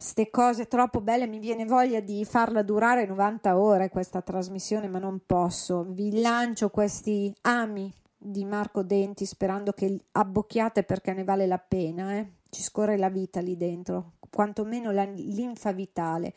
ste 0.00 0.30
cose 0.30 0.68
troppo 0.68 1.00
belle, 1.00 1.26
mi 1.26 1.40
viene 1.40 1.64
voglia 1.64 1.98
di 1.98 2.24
farla 2.24 2.62
durare 2.62 3.04
90 3.04 3.58
ore 3.58 3.88
questa 3.88 4.22
trasmissione, 4.22 4.86
ma 4.86 5.00
non 5.00 5.22
posso. 5.26 5.84
Vi 5.88 6.20
lancio 6.20 6.70
questi 6.70 7.34
ami 7.42 7.92
di 8.16 8.44
Marco 8.44 8.84
Denti 8.84 9.26
sperando 9.26 9.72
che 9.72 10.04
abbocchiate 10.12 10.84
perché 10.84 11.12
ne 11.12 11.24
vale 11.24 11.46
la 11.46 11.58
pena, 11.58 12.16
eh? 12.16 12.28
ci 12.48 12.62
scorre 12.62 12.96
la 12.96 13.10
vita 13.10 13.40
lì 13.40 13.56
dentro, 13.56 14.12
quantomeno 14.30 14.92
la 14.92 15.04
linfa 15.04 15.72
vitale. 15.72 16.32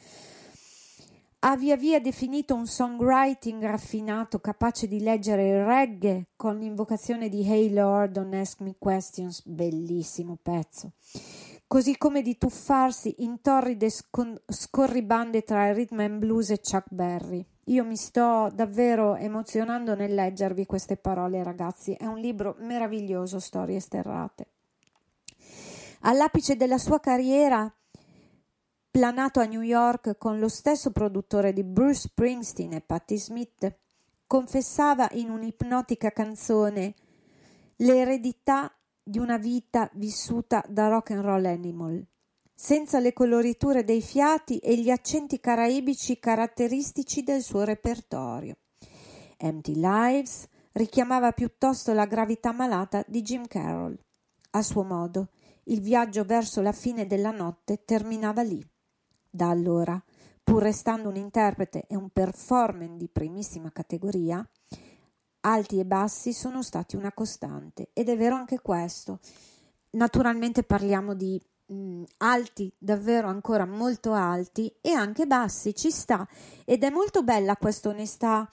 Ha 1.44 1.56
via 1.56 1.76
via 1.76 2.00
definito 2.00 2.56
un 2.56 2.66
songwriting 2.66 3.64
raffinato 3.64 4.40
capace 4.40 4.88
di 4.88 5.00
leggere 5.02 5.48
il 5.48 5.64
reggae 5.64 6.30
con 6.36 6.58
l'invocazione 6.58 7.30
di 7.30 7.48
Hey 7.48 7.72
Lord, 7.72 8.14
don't 8.14 8.34
ask 8.34 8.60
me 8.60 8.76
questions, 8.78 9.44
bellissimo 9.46 10.38
pezzo 10.42 10.94
così 11.72 11.98
come 11.98 12.22
di 12.22 12.38
tuffarsi 12.38 13.16
in 13.20 13.40
torride 13.40 13.90
scon- 13.90 14.38
scorribande 14.46 15.44
tra 15.44 15.72
rhythm 15.72 16.02
and 16.02 16.18
blues 16.20 16.50
e 16.50 16.60
Chuck 16.60 16.88
Berry. 16.90 17.48
Io 17.68 17.86
mi 17.86 17.96
sto 17.96 18.52
davvero 18.54 19.16
emozionando 19.16 19.96
nel 19.96 20.14
leggervi 20.14 20.66
queste 20.66 20.98
parole, 20.98 21.42
ragazzi. 21.46 21.94
È 21.94 22.06
un 22.06 22.18
libro 22.18 22.58
meraviglioso, 22.60 23.40
Storie 23.40 23.80
sterrate. 23.80 24.48
All'apice 26.02 26.58
della 26.58 26.78
sua 26.78 27.00
carriera, 27.00 27.74
planato 28.92 29.40
a 29.40 29.46
New 29.46 29.62
York 29.62 30.18
con 30.18 30.40
lo 30.40 30.50
stesso 30.50 30.92
produttore 30.92 31.54
di 31.54 31.64
Bruce 31.64 32.10
Springsteen 32.10 32.74
e 32.74 32.82
Patti 32.82 33.18
Smith, 33.18 33.78
confessava 34.28 35.08
in 35.14 35.30
un'ipnotica 35.30 36.12
canzone 36.12 36.96
l'eredità 37.78 38.70
di 39.04 39.18
una 39.18 39.38
vita 39.38 39.90
vissuta 39.94 40.64
da 40.68 40.88
rock 40.88 41.12
and 41.12 41.22
roll 41.24 41.46
animal, 41.46 42.06
senza 42.54 43.00
le 43.00 43.14
coloriture 43.14 43.84
dei 43.84 44.02
fiati 44.02 44.60
e 44.60 44.78
gli 44.78 44.90
accenti 44.90 45.40
caraibici 45.40 46.20
caratteristici 46.20 47.24
del 47.24 47.42
suo 47.42 47.64
repertorio. 47.64 48.58
Empty 49.38 49.74
Lives 49.76 50.48
richiamava 50.74 51.32
piuttosto 51.32 51.94
la 51.94 52.06
gravità 52.06 52.52
malata 52.52 53.04
di 53.08 53.22
Jim 53.22 53.48
Carroll. 53.48 53.98
A 54.52 54.62
suo 54.62 54.84
modo, 54.84 55.30
il 55.66 55.82
viaggio 55.82 56.24
verso 56.24 56.62
la 56.62 56.72
fine 56.72 57.08
della 57.08 57.32
notte 57.32 57.84
terminava 57.84 58.42
lì. 58.42 58.64
Da 59.30 59.50
allora, 59.50 60.02
pur 60.44 60.62
restando 60.62 61.10
un 61.10 61.16
interprete 61.16 61.86
e 61.88 61.96
un 61.96 62.10
performer 62.10 62.90
di 62.92 63.08
primissima 63.08 63.72
categoria, 63.72 64.48
alti 65.42 65.80
e 65.80 65.86
bassi 65.86 66.34
sono 66.34 66.62
stati 66.64 66.96
una 66.96 67.12
costante 67.12 67.90
ed 67.94 68.10
è 68.10 68.18
vero 68.18 68.36
anche 68.36 68.60
questo. 68.60 69.20
Naturalmente 69.92 70.64
parliamo 70.64 71.14
di 71.14 71.42
mh, 71.68 71.74
mm, 71.74 72.04
alti, 72.18 72.74
davvero 72.78 73.28
ancora 73.28 73.66
molto 73.66 74.14
alti 74.14 74.74
e 74.82 74.92
anche 74.92 75.26
bassi, 75.26 75.76
ci 75.76 75.92
sta 75.92 76.28
ed 76.66 76.84
è 76.84 76.90
molto 76.90 77.24
bella 77.24 77.58
questa 77.58 77.90
onestà 77.90 78.50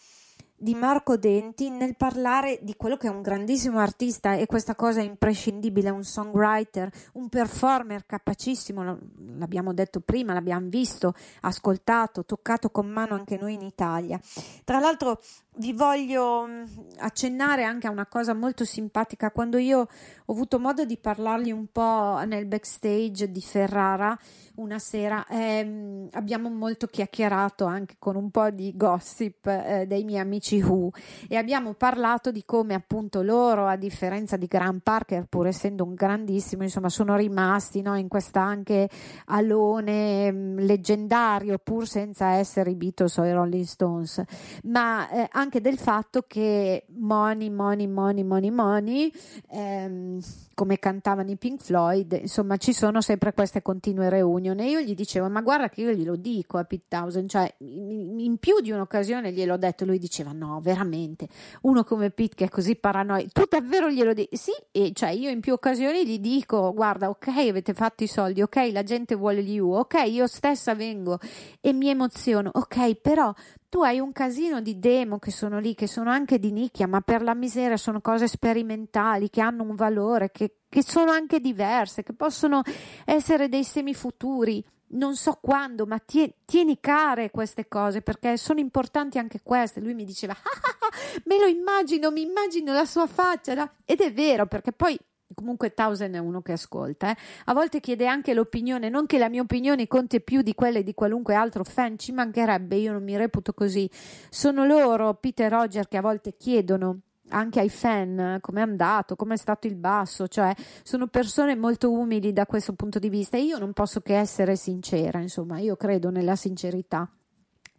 di 0.58 0.74
Marco 0.74 1.16
Denti 1.16 1.70
nel 1.70 1.96
parlare 1.96 2.58
di 2.62 2.74
quello 2.76 2.96
che 2.96 3.06
è 3.06 3.10
un 3.10 3.22
grandissimo 3.22 3.78
artista 3.78 4.34
e 4.34 4.46
questa 4.46 4.74
cosa 4.74 5.00
è 5.00 5.04
imprescindibile, 5.04 5.88
un 5.90 6.02
songwriter, 6.02 6.90
un 7.12 7.28
performer 7.28 8.04
capacissimo, 8.04 8.98
l'abbiamo 9.38 9.72
detto 9.72 10.00
prima, 10.00 10.32
l'abbiamo 10.32 10.68
visto, 10.68 11.14
ascoltato, 11.42 12.24
toccato 12.24 12.70
con 12.70 12.88
mano 12.88 13.14
anche 13.14 13.38
noi 13.38 13.54
in 13.54 13.62
Italia. 13.62 14.20
Tra 14.64 14.80
l'altro 14.80 15.20
vi 15.58 15.72
voglio 15.72 16.46
mm, 16.46 16.64
accennare 16.98 17.64
anche 17.64 17.86
a 17.86 17.90
una 17.90 18.06
cosa 18.06 18.34
molto 18.34 18.64
simpatica. 18.64 19.30
Quando 19.30 19.58
io 19.58 19.80
ho 20.24 20.32
avuto 20.32 20.58
modo 20.58 20.84
di 20.84 20.96
parlargli 20.96 21.50
un 21.50 21.66
po' 21.70 22.20
nel 22.26 22.46
backstage 22.46 23.30
di 23.30 23.40
Ferrara 23.40 24.16
una 24.56 24.78
sera, 24.78 25.24
ehm, 25.28 26.08
abbiamo 26.12 26.48
molto 26.50 26.86
chiacchierato 26.86 27.64
anche 27.64 27.96
con 27.98 28.16
un 28.16 28.30
po' 28.30 28.50
di 28.50 28.72
gossip 28.74 29.46
eh, 29.46 29.84
dei 29.86 30.04
miei 30.04 30.20
amici 30.20 30.47
Who. 30.56 30.90
E 31.28 31.36
abbiamo 31.36 31.74
parlato 31.74 32.30
di 32.30 32.44
come 32.44 32.74
appunto 32.74 33.22
loro, 33.22 33.66
a 33.66 33.76
differenza 33.76 34.36
di 34.36 34.46
Graham 34.46 34.80
Parker, 34.80 35.26
pur 35.28 35.46
essendo 35.46 35.84
un 35.84 35.94
grandissimo, 35.94 36.62
insomma, 36.62 36.88
sono 36.88 37.16
rimasti 37.16 37.82
no, 37.82 37.96
in 37.96 38.08
questa 38.08 38.40
anche 38.40 38.88
alone 39.26 40.32
mh, 40.32 40.36
mm, 40.36 40.58
leggendario, 40.58 41.58
pur 41.58 41.86
senza 41.86 42.32
essere 42.32 42.70
i 42.70 42.74
Beatles 42.74 43.16
o 43.18 43.24
i 43.24 43.32
Rolling 43.32 43.64
Stones, 43.64 44.22
ma 44.64 45.08
eh, 45.10 45.28
anche 45.32 45.60
del 45.60 45.78
fatto 45.78 46.24
che 46.26 46.86
money, 46.96 47.50
money, 47.50 47.86
money, 47.86 48.22
money, 48.22 48.50
money, 48.50 49.12
ehm, 49.50 50.20
come 50.58 50.80
cantavano 50.80 51.30
i 51.30 51.36
Pink 51.36 51.62
Floyd, 51.62 52.18
insomma 52.20 52.56
ci 52.56 52.72
sono 52.72 53.00
sempre 53.00 53.32
queste 53.32 53.62
continue 53.62 54.08
reunion 54.08 54.58
e 54.58 54.68
io 54.68 54.80
gli 54.80 54.96
dicevo 54.96 55.28
ma 55.28 55.40
guarda 55.40 55.68
che 55.68 55.82
io 55.82 55.92
glielo 55.92 56.16
dico 56.16 56.58
a 56.58 56.64
Pete 56.64 56.86
Townsend, 56.88 57.28
cioè 57.28 57.54
in 57.58 58.38
più 58.40 58.58
di 58.60 58.72
un'occasione 58.72 59.30
gliel'ho 59.30 59.56
detto, 59.56 59.84
lui 59.84 60.00
diceva 60.00 60.32
no 60.32 60.58
veramente, 60.60 61.28
uno 61.62 61.84
come 61.84 62.10
Pete 62.10 62.34
che 62.34 62.44
è 62.46 62.48
così 62.48 62.74
paranoico, 62.74 63.28
tu 63.32 63.44
davvero 63.48 63.88
glielo 63.88 64.12
dici? 64.12 64.36
Sì, 64.36 64.50
e 64.72 64.90
cioè 64.94 65.10
io 65.10 65.30
in 65.30 65.38
più 65.38 65.52
occasioni 65.52 66.04
gli 66.04 66.18
dico 66.18 66.72
guarda 66.72 67.08
ok 67.08 67.28
avete 67.28 67.72
fatto 67.72 68.02
i 68.02 68.08
soldi, 68.08 68.42
ok 68.42 68.70
la 68.72 68.82
gente 68.82 69.14
vuole 69.14 69.44
gli 69.44 69.60
U, 69.60 69.74
ok 69.74 70.02
io 70.08 70.26
stessa 70.26 70.74
vengo 70.74 71.20
e 71.60 71.72
mi 71.72 71.88
emoziono, 71.88 72.50
ok 72.52 72.96
però 72.96 73.32
tu 73.68 73.82
hai 73.82 74.00
un 74.00 74.12
casino 74.12 74.60
di 74.60 74.78
demo 74.78 75.18
che 75.18 75.30
sono 75.30 75.58
lì, 75.58 75.74
che 75.74 75.86
sono 75.86 76.10
anche 76.10 76.38
di 76.38 76.50
nicchia, 76.52 76.86
ma 76.86 77.00
per 77.00 77.22
la 77.22 77.34
miseria 77.34 77.76
sono 77.76 78.00
cose 78.00 78.26
sperimentali 78.26 79.28
che 79.28 79.42
hanno 79.42 79.62
un 79.62 79.74
valore, 79.74 80.30
che, 80.30 80.60
che 80.68 80.82
sono 80.82 81.10
anche 81.10 81.40
diverse, 81.40 82.02
che 82.02 82.14
possono 82.14 82.62
essere 83.04 83.48
dei 83.48 83.64
semifuturi. 83.64 84.64
Non 84.90 85.16
so 85.16 85.38
quando, 85.40 85.84
ma 85.84 85.98
tie, 85.98 86.36
tieni 86.46 86.80
care 86.80 87.30
queste 87.30 87.68
cose 87.68 88.00
perché 88.00 88.38
sono 88.38 88.58
importanti 88.58 89.18
anche 89.18 89.42
queste. 89.42 89.80
Lui 89.80 89.92
mi 89.92 90.04
diceva: 90.04 90.32
ah, 90.40 90.50
ah, 90.62 90.76
ah, 90.80 91.20
Me 91.24 91.38
lo 91.38 91.44
immagino, 91.44 92.10
mi 92.10 92.22
immagino 92.22 92.72
la 92.72 92.86
sua 92.86 93.06
faccia. 93.06 93.70
Ed 93.84 94.00
è 94.00 94.10
vero 94.14 94.46
perché 94.46 94.72
poi 94.72 94.98
comunque 95.34 95.74
Townsend 95.74 96.14
è 96.14 96.18
uno 96.18 96.40
che 96.40 96.52
ascolta, 96.52 97.10
eh. 97.10 97.16
a 97.44 97.54
volte 97.54 97.80
chiede 97.80 98.06
anche 98.06 98.34
l'opinione, 98.34 98.88
non 98.88 99.06
che 99.06 99.18
la 99.18 99.28
mia 99.28 99.42
opinione 99.42 99.86
conti 99.86 100.20
più 100.20 100.42
di 100.42 100.54
quelle 100.54 100.82
di 100.82 100.94
qualunque 100.94 101.34
altro 101.34 101.64
fan, 101.64 101.98
ci 101.98 102.12
mancherebbe, 102.12 102.76
io 102.76 102.92
non 102.92 103.02
mi 103.02 103.16
reputo 103.16 103.52
così. 103.52 103.88
Sono 104.30 104.64
loro, 104.64 105.14
Peter 105.14 105.50
Roger, 105.50 105.88
che 105.88 105.96
a 105.96 106.02
volte 106.02 106.34
chiedono 106.36 107.00
anche 107.30 107.60
ai 107.60 107.68
fan 107.68 108.38
come 108.40 108.60
è 108.60 108.62
andato, 108.62 109.16
come 109.16 109.34
è 109.34 109.36
stato 109.36 109.66
il 109.66 109.74
basso, 109.74 110.28
cioè 110.28 110.54
sono 110.82 111.06
persone 111.08 111.54
molto 111.56 111.90
umili 111.90 112.32
da 112.32 112.46
questo 112.46 112.72
punto 112.72 112.98
di 112.98 113.08
vista 113.08 113.36
e 113.36 113.42
io 113.42 113.58
non 113.58 113.72
posso 113.72 114.00
che 114.00 114.16
essere 114.16 114.56
sincera, 114.56 115.20
insomma, 115.20 115.58
io 115.58 115.76
credo 115.76 116.10
nella 116.10 116.36
sincerità 116.36 117.10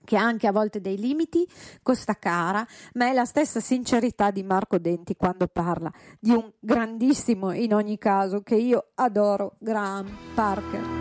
che 0.10 0.18
ha 0.18 0.24
anche 0.24 0.48
a 0.48 0.52
volte 0.52 0.82
dei 0.82 0.98
limiti, 0.98 1.48
costa 1.84 2.16
cara, 2.16 2.66
ma 2.94 3.10
è 3.10 3.14
la 3.14 3.26
stessa 3.26 3.60
sincerità 3.60 4.32
di 4.32 4.42
Marco 4.42 4.80
Denti 4.80 5.16
quando 5.16 5.46
parla 5.46 5.92
di 6.20 6.32
un 6.32 6.52
grandissimo, 6.60 7.52
in 7.52 7.76
ogni 7.76 8.00
caso, 8.00 8.42
che 8.42 8.56
io 8.56 8.88
adoro, 8.96 9.54
Graham 9.60 10.10
Parker. 10.34 10.99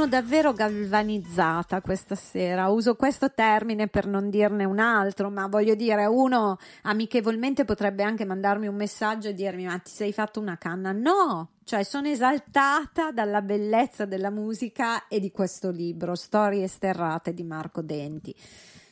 Sono 0.00 0.12
davvero 0.12 0.54
galvanizzata 0.54 1.82
questa 1.82 2.14
sera. 2.14 2.70
Uso 2.70 2.96
questo 2.96 3.34
termine 3.34 3.86
per 3.86 4.06
non 4.06 4.30
dirne 4.30 4.64
un 4.64 4.78
altro, 4.78 5.28
ma 5.28 5.46
voglio 5.46 5.74
dire, 5.74 6.06
uno 6.06 6.56
amichevolmente 6.84 7.66
potrebbe 7.66 8.02
anche 8.02 8.24
mandarmi 8.24 8.66
un 8.66 8.76
messaggio 8.76 9.28
e 9.28 9.34
dirmi: 9.34 9.66
Ma 9.66 9.76
ti 9.76 9.90
sei 9.90 10.14
fatto 10.14 10.40
una 10.40 10.56
canna? 10.56 10.92
No, 10.92 11.50
cioè 11.64 11.82
sono 11.82 12.08
esaltata 12.08 13.10
dalla 13.10 13.42
bellezza 13.42 14.06
della 14.06 14.30
musica 14.30 15.06
e 15.06 15.20
di 15.20 15.30
questo 15.30 15.68
libro, 15.68 16.14
Storie 16.14 16.66
sterrate 16.66 17.34
di 17.34 17.42
Marco 17.42 17.82
Denti. 17.82 18.34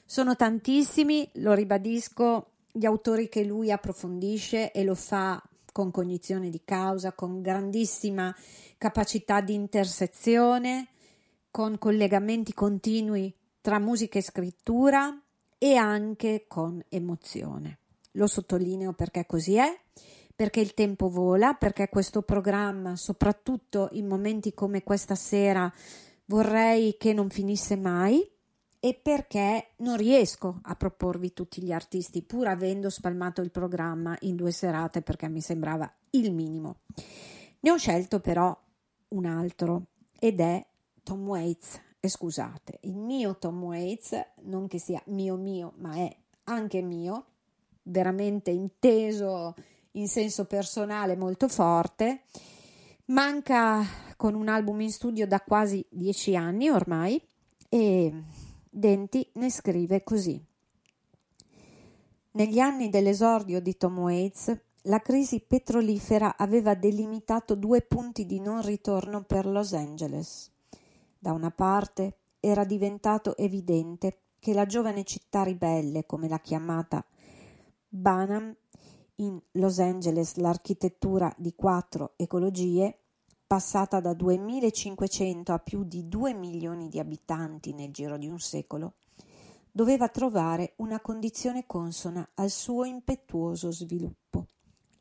Sono 0.04 0.36
tantissimi, 0.36 1.26
lo 1.36 1.54
ribadisco, 1.54 2.50
gli 2.70 2.84
autori 2.84 3.30
che 3.30 3.44
lui 3.44 3.72
approfondisce 3.72 4.72
e 4.72 4.84
lo 4.84 4.94
fa 4.94 5.42
con 5.72 5.90
cognizione 5.90 6.50
di 6.50 6.60
causa, 6.66 7.12
con 7.12 7.40
grandissima 7.40 8.34
capacità 8.76 9.40
di 9.40 9.54
intersezione, 9.54 10.88
con 11.58 11.76
collegamenti 11.76 12.54
continui 12.54 13.34
tra 13.60 13.80
musica 13.80 14.16
e 14.16 14.22
scrittura 14.22 15.20
e 15.58 15.74
anche 15.74 16.44
con 16.46 16.80
emozione. 16.88 17.80
Lo 18.12 18.28
sottolineo 18.28 18.92
perché 18.92 19.26
così 19.26 19.56
è, 19.56 19.76
perché 20.36 20.60
il 20.60 20.72
tempo 20.72 21.08
vola, 21.08 21.54
perché 21.54 21.88
questo 21.88 22.22
programma, 22.22 22.94
soprattutto 22.94 23.88
in 23.94 24.06
momenti 24.06 24.54
come 24.54 24.84
questa 24.84 25.16
sera, 25.16 25.68
vorrei 26.26 26.96
che 26.96 27.12
non 27.12 27.28
finisse 27.28 27.74
mai 27.74 28.24
e 28.78 28.94
perché 28.94 29.70
non 29.78 29.96
riesco 29.96 30.60
a 30.62 30.76
proporvi 30.76 31.32
tutti 31.32 31.60
gli 31.60 31.72
artisti 31.72 32.22
pur 32.22 32.46
avendo 32.46 32.88
spalmato 32.88 33.40
il 33.40 33.50
programma 33.50 34.16
in 34.20 34.36
due 34.36 34.52
serate 34.52 35.02
perché 35.02 35.28
mi 35.28 35.40
sembrava 35.40 35.92
il 36.10 36.32
minimo. 36.32 36.82
Ne 37.58 37.70
ho 37.72 37.76
scelto 37.76 38.20
però 38.20 38.56
un 39.08 39.24
altro 39.24 39.86
ed 40.20 40.38
è 40.38 40.64
Tom 41.08 41.26
Waits. 41.26 41.80
E 42.00 42.08
scusate, 42.08 42.80
il 42.82 42.98
mio 42.98 43.38
Tom 43.38 43.62
Waits, 43.62 44.14
non 44.42 44.68
che 44.68 44.78
sia 44.78 45.02
mio 45.06 45.36
mio, 45.36 45.72
ma 45.78 45.94
è 45.94 46.14
anche 46.44 46.82
mio, 46.82 47.24
veramente 47.84 48.50
inteso 48.50 49.54
in 49.92 50.06
senso 50.06 50.44
personale 50.44 51.16
molto 51.16 51.48
forte. 51.48 52.24
Manca 53.06 53.82
con 54.18 54.34
un 54.34 54.48
album 54.48 54.82
in 54.82 54.92
studio 54.92 55.26
da 55.26 55.40
quasi 55.40 55.82
dieci 55.88 56.36
anni 56.36 56.68
ormai 56.68 57.18
e 57.70 58.12
Denti 58.68 59.26
ne 59.36 59.50
scrive 59.50 60.04
così. 60.04 60.38
Negli 62.32 62.58
anni 62.58 62.90
dell'esordio 62.90 63.62
di 63.62 63.78
Tom 63.78 63.98
Waits, 63.98 64.54
la 64.82 65.00
crisi 65.00 65.40
petrolifera 65.40 66.36
aveva 66.36 66.74
delimitato 66.74 67.54
due 67.54 67.80
punti 67.80 68.26
di 68.26 68.40
non 68.40 68.60
ritorno 68.60 69.22
per 69.22 69.46
Los 69.46 69.72
Angeles. 69.72 70.52
Da 71.18 71.32
una 71.32 71.50
parte 71.50 72.18
era 72.38 72.64
diventato 72.64 73.36
evidente 73.36 74.20
che 74.38 74.54
la 74.54 74.66
giovane 74.66 75.02
città 75.02 75.42
ribelle, 75.42 76.06
come 76.06 76.28
l'ha 76.28 76.38
chiamata 76.38 77.04
Banham, 77.88 78.54
in 79.16 79.40
Los 79.52 79.80
Angeles 79.80 80.36
l'architettura 80.36 81.34
di 81.36 81.54
quattro 81.56 82.12
ecologie, 82.16 83.00
passata 83.44 83.98
da 83.98 84.14
2500 84.14 85.52
a 85.52 85.58
più 85.58 85.82
di 85.82 86.06
2 86.06 86.34
milioni 86.34 86.88
di 86.88 87.00
abitanti 87.00 87.72
nel 87.72 87.90
giro 87.90 88.16
di 88.16 88.28
un 88.28 88.38
secolo, 88.38 88.94
doveva 89.72 90.08
trovare 90.08 90.74
una 90.76 91.00
condizione 91.00 91.66
consona 91.66 92.28
al 92.34 92.50
suo 92.50 92.84
impetuoso 92.84 93.72
sviluppo. 93.72 94.46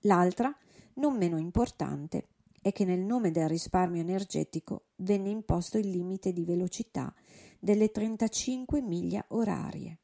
L'altra, 0.01 0.55
non 0.95 1.15
meno 1.15 1.37
importante, 1.37 2.29
è 2.67 2.71
che 2.73 2.83
nel 2.83 2.99
nome 2.99 3.31
del 3.31 3.47
risparmio 3.47 4.01
energetico 4.01 4.87
venne 4.97 5.29
imposto 5.29 5.77
il 5.77 5.89
limite 5.89 6.33
di 6.33 6.43
velocità 6.43 7.13
delle 7.59 7.91
35 7.91 8.81
miglia 8.81 9.23
orarie. 9.29 9.99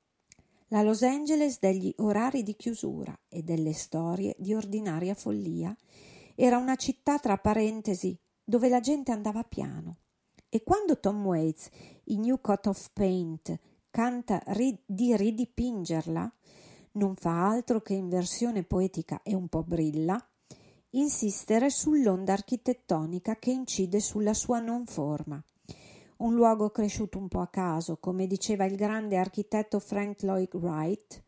La 0.67 0.81
Los 0.81 1.03
Angeles 1.03 1.59
degli 1.59 1.93
orari 1.97 2.41
di 2.41 2.55
chiusura 2.55 3.17
e 3.27 3.43
delle 3.43 3.73
storie 3.73 4.33
di 4.39 4.53
ordinaria 4.53 5.13
follia 5.13 5.75
era 6.35 6.57
una 6.57 6.75
città 6.75 7.19
tra 7.19 7.37
parentesi 7.37 8.17
dove 8.43 8.69
la 8.69 8.79
gente 8.79 9.11
andava 9.11 9.43
piano. 9.43 9.97
E 10.47 10.63
quando 10.63 10.99
Tom 10.99 11.25
Waits, 11.25 11.69
in 12.05 12.21
New 12.21 12.39
Coat 12.39 12.67
of 12.67 12.91
Paint, 12.93 13.59
canta 13.89 14.41
ri- 14.47 14.81
di 14.85 15.15
ridipingerla, 15.15 16.33
non 16.93 17.15
fa 17.15 17.49
altro 17.49 17.81
che 17.81 17.93
in 17.93 18.07
versione 18.07 18.63
poetica 18.63 19.21
e 19.21 19.35
un 19.35 19.47
po' 19.49 19.63
brilla, 19.63 20.17
insistere 20.95 21.69
sull'onda 21.69 22.33
architettonica 22.33 23.35
che 23.37 23.51
incide 23.51 23.99
sulla 23.99 24.33
sua 24.33 24.59
non 24.59 24.85
forma. 24.85 25.43
Un 26.17 26.35
luogo 26.35 26.69
cresciuto 26.69 27.17
un 27.17 27.27
po' 27.27 27.41
a 27.41 27.47
caso, 27.47 27.97
come 27.97 28.27
diceva 28.27 28.65
il 28.65 28.75
grande 28.75 29.17
architetto 29.17 29.79
Frank 29.79 30.21
Lloyd 30.21 30.53
Wright, 30.55 31.23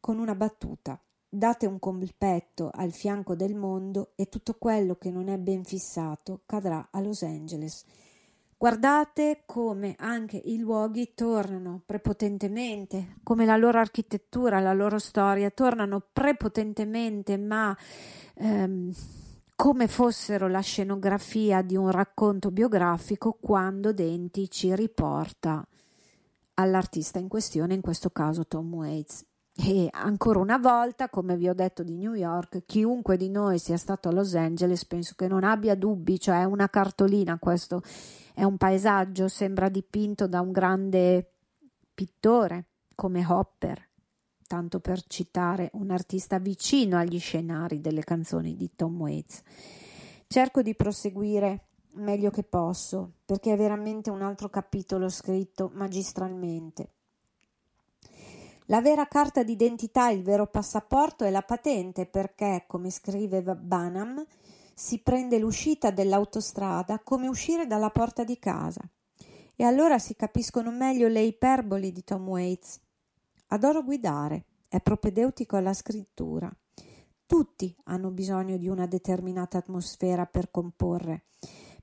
con 0.00 0.18
una 0.18 0.34
battuta. 0.34 0.98
Date 1.28 1.66
un 1.66 1.78
colpetto 1.78 2.70
al 2.72 2.92
fianco 2.92 3.34
del 3.34 3.54
mondo 3.54 4.12
e 4.14 4.28
tutto 4.28 4.54
quello 4.54 4.96
che 4.96 5.10
non 5.10 5.28
è 5.28 5.36
ben 5.36 5.64
fissato 5.64 6.42
cadrà 6.46 6.88
a 6.90 7.00
Los 7.00 7.22
Angeles. 7.22 7.84
Guardate 8.56 9.42
come 9.46 9.94
anche 9.98 10.36
i 10.36 10.58
luoghi 10.58 11.12
tornano 11.14 11.82
prepotentemente, 11.84 13.16
come 13.22 13.44
la 13.44 13.56
loro 13.56 13.78
architettura, 13.78 14.60
la 14.60 14.72
loro 14.72 14.98
storia, 14.98 15.50
tornano 15.50 16.02
prepotentemente, 16.12 17.36
ma 17.36 17.76
ehm, 18.34 18.92
come 19.56 19.88
fossero 19.88 20.48
la 20.48 20.60
scenografia 20.60 21.62
di 21.62 21.76
un 21.76 21.90
racconto 21.90 22.50
biografico 22.50 23.36
quando 23.40 23.92
Denti 23.92 24.50
ci 24.50 24.74
riporta 24.74 25.66
all'artista 26.54 27.18
in 27.18 27.28
questione, 27.28 27.74
in 27.74 27.80
questo 27.80 28.10
caso 28.10 28.46
Tom 28.46 28.72
Waits. 28.74 29.24
E 29.56 29.88
ancora 29.92 30.40
una 30.40 30.58
volta, 30.58 31.08
come 31.08 31.36
vi 31.36 31.48
ho 31.48 31.54
detto 31.54 31.84
di 31.84 31.94
New 31.94 32.14
York, 32.14 32.64
chiunque 32.66 33.16
di 33.16 33.30
noi 33.30 33.60
sia 33.60 33.76
stato 33.76 34.08
a 34.08 34.12
Los 34.12 34.34
Angeles 34.34 34.84
penso 34.84 35.14
che 35.16 35.28
non 35.28 35.44
abbia 35.44 35.76
dubbi, 35.76 36.18
cioè 36.18 36.40
è 36.40 36.44
una 36.44 36.68
cartolina, 36.68 37.38
questo 37.38 37.80
è 38.34 38.42
un 38.42 38.56
paesaggio, 38.56 39.28
sembra 39.28 39.68
dipinto 39.68 40.26
da 40.26 40.40
un 40.40 40.50
grande 40.50 41.34
pittore 41.94 42.66
come 42.96 43.24
Hopper, 43.24 43.90
tanto 44.44 44.80
per 44.80 45.04
citare 45.06 45.70
un 45.74 45.90
artista 45.92 46.40
vicino 46.40 46.98
agli 46.98 47.20
scenari 47.20 47.80
delle 47.80 48.02
canzoni 48.02 48.56
di 48.56 48.74
Tom 48.74 49.00
Waits. 49.00 49.42
Cerco 50.26 50.62
di 50.62 50.74
proseguire 50.74 51.68
meglio 51.94 52.30
che 52.30 52.42
posso, 52.42 53.12
perché 53.24 53.52
è 53.52 53.56
veramente 53.56 54.10
un 54.10 54.22
altro 54.22 54.48
capitolo 54.48 55.08
scritto 55.08 55.70
magistralmente. 55.74 56.88
La 58.68 58.80
vera 58.80 59.06
carta 59.06 59.42
d'identità, 59.42 60.08
il 60.08 60.22
vero 60.22 60.46
passaporto 60.46 61.24
è 61.24 61.30
la 61.30 61.42
patente 61.42 62.06
perché, 62.06 62.64
come 62.66 62.88
scrive 62.88 63.42
Banham, 63.42 64.24
si 64.72 65.00
prende 65.02 65.38
l'uscita 65.38 65.90
dell'autostrada 65.90 66.98
come 67.00 67.28
uscire 67.28 67.66
dalla 67.66 67.90
porta 67.90 68.24
di 68.24 68.38
casa. 68.38 68.80
E 69.54 69.64
allora 69.64 69.98
si 69.98 70.16
capiscono 70.16 70.70
meglio 70.70 71.08
le 71.08 71.20
iperboli 71.20 71.92
di 71.92 72.02
Tom 72.04 72.26
Waits. 72.26 72.80
Adoro 73.48 73.84
guidare, 73.84 74.46
è 74.66 74.80
propedeutico 74.80 75.56
alla 75.56 75.74
scrittura. 75.74 76.50
Tutti 77.26 77.76
hanno 77.84 78.10
bisogno 78.10 78.56
di 78.56 78.68
una 78.68 78.86
determinata 78.86 79.58
atmosfera 79.58 80.24
per 80.24 80.50
comporre. 80.50 81.26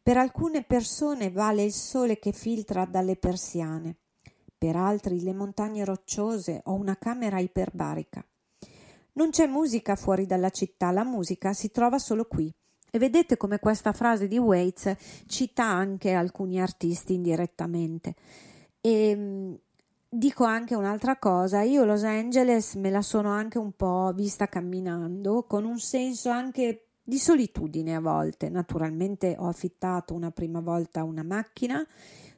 Per 0.02 0.18
alcune 0.18 0.64
persone 0.64 1.30
vale 1.30 1.64
il 1.64 1.74
sole 1.74 2.18
che 2.18 2.32
filtra 2.32 2.86
dalle 2.86 3.18
persiane, 3.18 3.98
per 4.62 4.76
altri 4.76 5.24
le 5.24 5.34
montagne 5.34 5.84
rocciose 5.84 6.62
o 6.66 6.76
una 6.76 6.96
camera 6.96 7.40
iperbarica. 7.40 8.24
Non 9.14 9.32
c'è 9.32 9.48
musica 9.48 9.96
fuori 9.96 10.28
dalla 10.28 10.52
città, 10.52 10.92
la 10.92 11.04
musica 11.04 11.52
si 11.54 11.72
trova 11.72 11.98
solo 11.98 12.26
qui. 12.26 12.54
E 12.92 13.00
vedete 13.00 13.38
come 13.38 13.58
questa 13.58 13.92
frase 13.92 14.28
di 14.28 14.38
Waits 14.38 14.96
cita 15.26 15.64
anche 15.64 16.12
alcuni 16.12 16.62
artisti 16.62 17.16
indirettamente. 17.16 18.14
E 18.80 19.10
ehm, 19.10 19.58
dico 20.08 20.44
anche 20.44 20.76
un'altra 20.76 21.18
cosa, 21.18 21.64
io 21.64 21.84
Los 21.84 22.04
Angeles 22.04 22.76
me 22.76 22.92
la 22.92 23.02
sono 23.02 23.32
anche 23.32 23.58
un 23.58 23.72
po' 23.72 24.12
vista 24.14 24.48
camminando, 24.48 25.42
con 25.46 25.66
un 25.66 25.80
senso 25.80 26.30
anche 26.30 26.90
di 27.02 27.18
solitudine 27.18 27.96
a 27.96 28.00
volte. 28.00 28.48
Naturalmente 28.50 29.36
ho 29.40 29.48
affittato 29.48 30.14
una 30.14 30.30
prima 30.30 30.60
volta 30.60 31.04
una 31.04 31.24
macchina, 31.24 31.84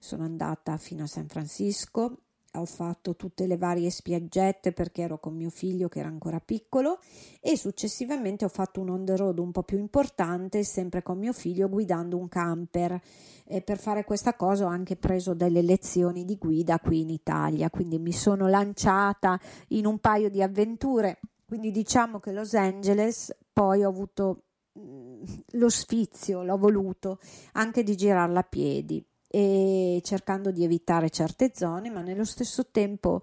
sono 0.03 0.25
andata 0.25 0.75
fino 0.75 1.03
a 1.03 1.07
San 1.07 1.27
Francisco 1.27 2.17
ho 2.55 2.65
fatto 2.65 3.15
tutte 3.15 3.47
le 3.47 3.57
varie 3.57 3.89
spiaggette 3.89 4.73
perché 4.73 5.03
ero 5.03 5.17
con 5.17 5.33
mio 5.33 5.49
figlio 5.49 5.87
che 5.87 5.99
era 5.99 6.09
ancora 6.09 6.39
piccolo 6.39 6.99
e 7.39 7.57
successivamente 7.57 8.45
ho 8.45 8.49
fatto 8.49 8.81
un 8.81 8.89
on 8.89 9.05
the 9.05 9.15
road 9.15 9.39
un 9.39 9.51
po' 9.51 9.63
più 9.63 9.79
importante 9.79 10.63
sempre 10.63 11.01
con 11.01 11.17
mio 11.17 11.33
figlio 11.33 11.69
guidando 11.69 12.17
un 12.17 12.27
camper. 12.27 13.01
E 13.45 13.61
per 13.61 13.79
fare 13.79 14.03
questa 14.03 14.35
cosa 14.35 14.65
ho 14.65 14.67
anche 14.67 14.97
preso 14.97 15.33
delle 15.33 15.61
lezioni 15.61 16.25
di 16.25 16.37
guida 16.37 16.79
qui 16.79 16.99
in 16.99 17.09
Italia 17.09 17.69
quindi 17.69 17.97
mi 17.97 18.13
sono 18.13 18.47
lanciata 18.47 19.39
in 19.69 19.85
un 19.85 19.99
paio 19.99 20.29
di 20.29 20.43
avventure. 20.43 21.21
Quindi 21.45 21.71
diciamo 21.71 22.19
che 22.19 22.33
Los 22.33 22.53
Angeles 22.53 23.35
poi 23.51 23.83
ho 23.83 23.89
avuto 23.89 24.43
mm, 24.77 25.23
lo 25.53 25.69
sfizio, 25.69 26.43
l'ho 26.43 26.57
voluto 26.57 27.19
anche 27.53 27.83
di 27.83 27.95
girarla 27.95 28.41
a 28.41 28.43
piedi 28.43 29.03
e 29.36 29.99
cercando 30.03 30.51
di 30.51 30.63
evitare 30.63 31.09
certe 31.09 31.53
zone, 31.55 31.89
ma 31.89 32.01
nello 32.01 32.23
stesso 32.23 32.67
tempo, 32.69 33.21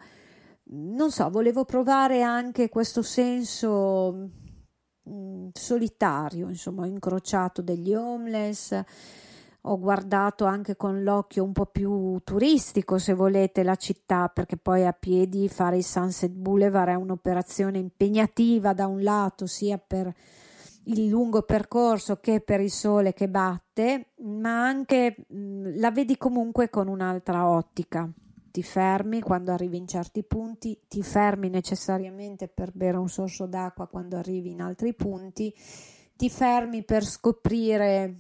non 0.71 1.13
so, 1.13 1.31
volevo 1.31 1.65
provare 1.65 2.23
anche 2.23 2.69
questo 2.69 3.01
senso 3.03 4.31
mm, 5.09 5.51
solitario, 5.53 6.49
insomma, 6.49 6.83
ho 6.83 6.87
incrociato 6.87 7.63
degli 7.63 7.95
homeless, 7.95 8.83
ho 9.61 9.79
guardato 9.79 10.47
anche 10.47 10.75
con 10.75 11.05
l'occhio 11.05 11.45
un 11.45 11.53
po' 11.53 11.67
più 11.67 12.19
turistico, 12.25 12.99
se 12.99 13.15
volete, 13.15 13.63
la 13.63 13.77
città, 13.77 14.27
perché 14.27 14.57
poi 14.57 14.85
a 14.85 14.93
piedi 14.93 15.49
fare 15.49 15.77
il 15.77 15.85
Sunset 15.85 16.33
Boulevard 16.33 16.91
è 16.91 16.95
un'operazione 16.95 17.79
impegnativa 17.79 18.73
da 18.73 18.89
un 18.89 19.01
lato, 19.01 19.47
sia 19.47 19.79
per 19.79 20.13
il 20.91 21.09
lungo 21.09 21.43
percorso 21.43 22.17
che 22.17 22.41
per 22.41 22.61
il 22.61 22.71
sole 22.71 23.13
che 23.13 23.29
batte, 23.29 24.13
ma 24.23 24.65
anche 24.65 25.25
mh, 25.29 25.79
la 25.79 25.91
vedi 25.91 26.17
comunque 26.17 26.69
con 26.69 26.89
un'altra 26.89 27.49
ottica. 27.49 28.11
Ti 28.51 28.63
fermi 28.65 29.21
quando 29.21 29.53
arrivi 29.53 29.77
in 29.77 29.87
certi 29.87 30.25
punti, 30.25 30.77
ti 30.89 31.03
fermi 31.03 31.49
necessariamente 31.49 32.49
per 32.49 32.73
bere 32.75 32.97
un 32.97 33.09
sorso 33.09 33.47
d'acqua 33.47 33.87
quando 33.87 34.17
arrivi 34.17 34.51
in 34.51 34.61
altri 34.61 34.93
punti, 34.93 35.55
ti 36.17 36.29
fermi 36.29 36.83
per 36.83 37.05
scoprire 37.05 38.17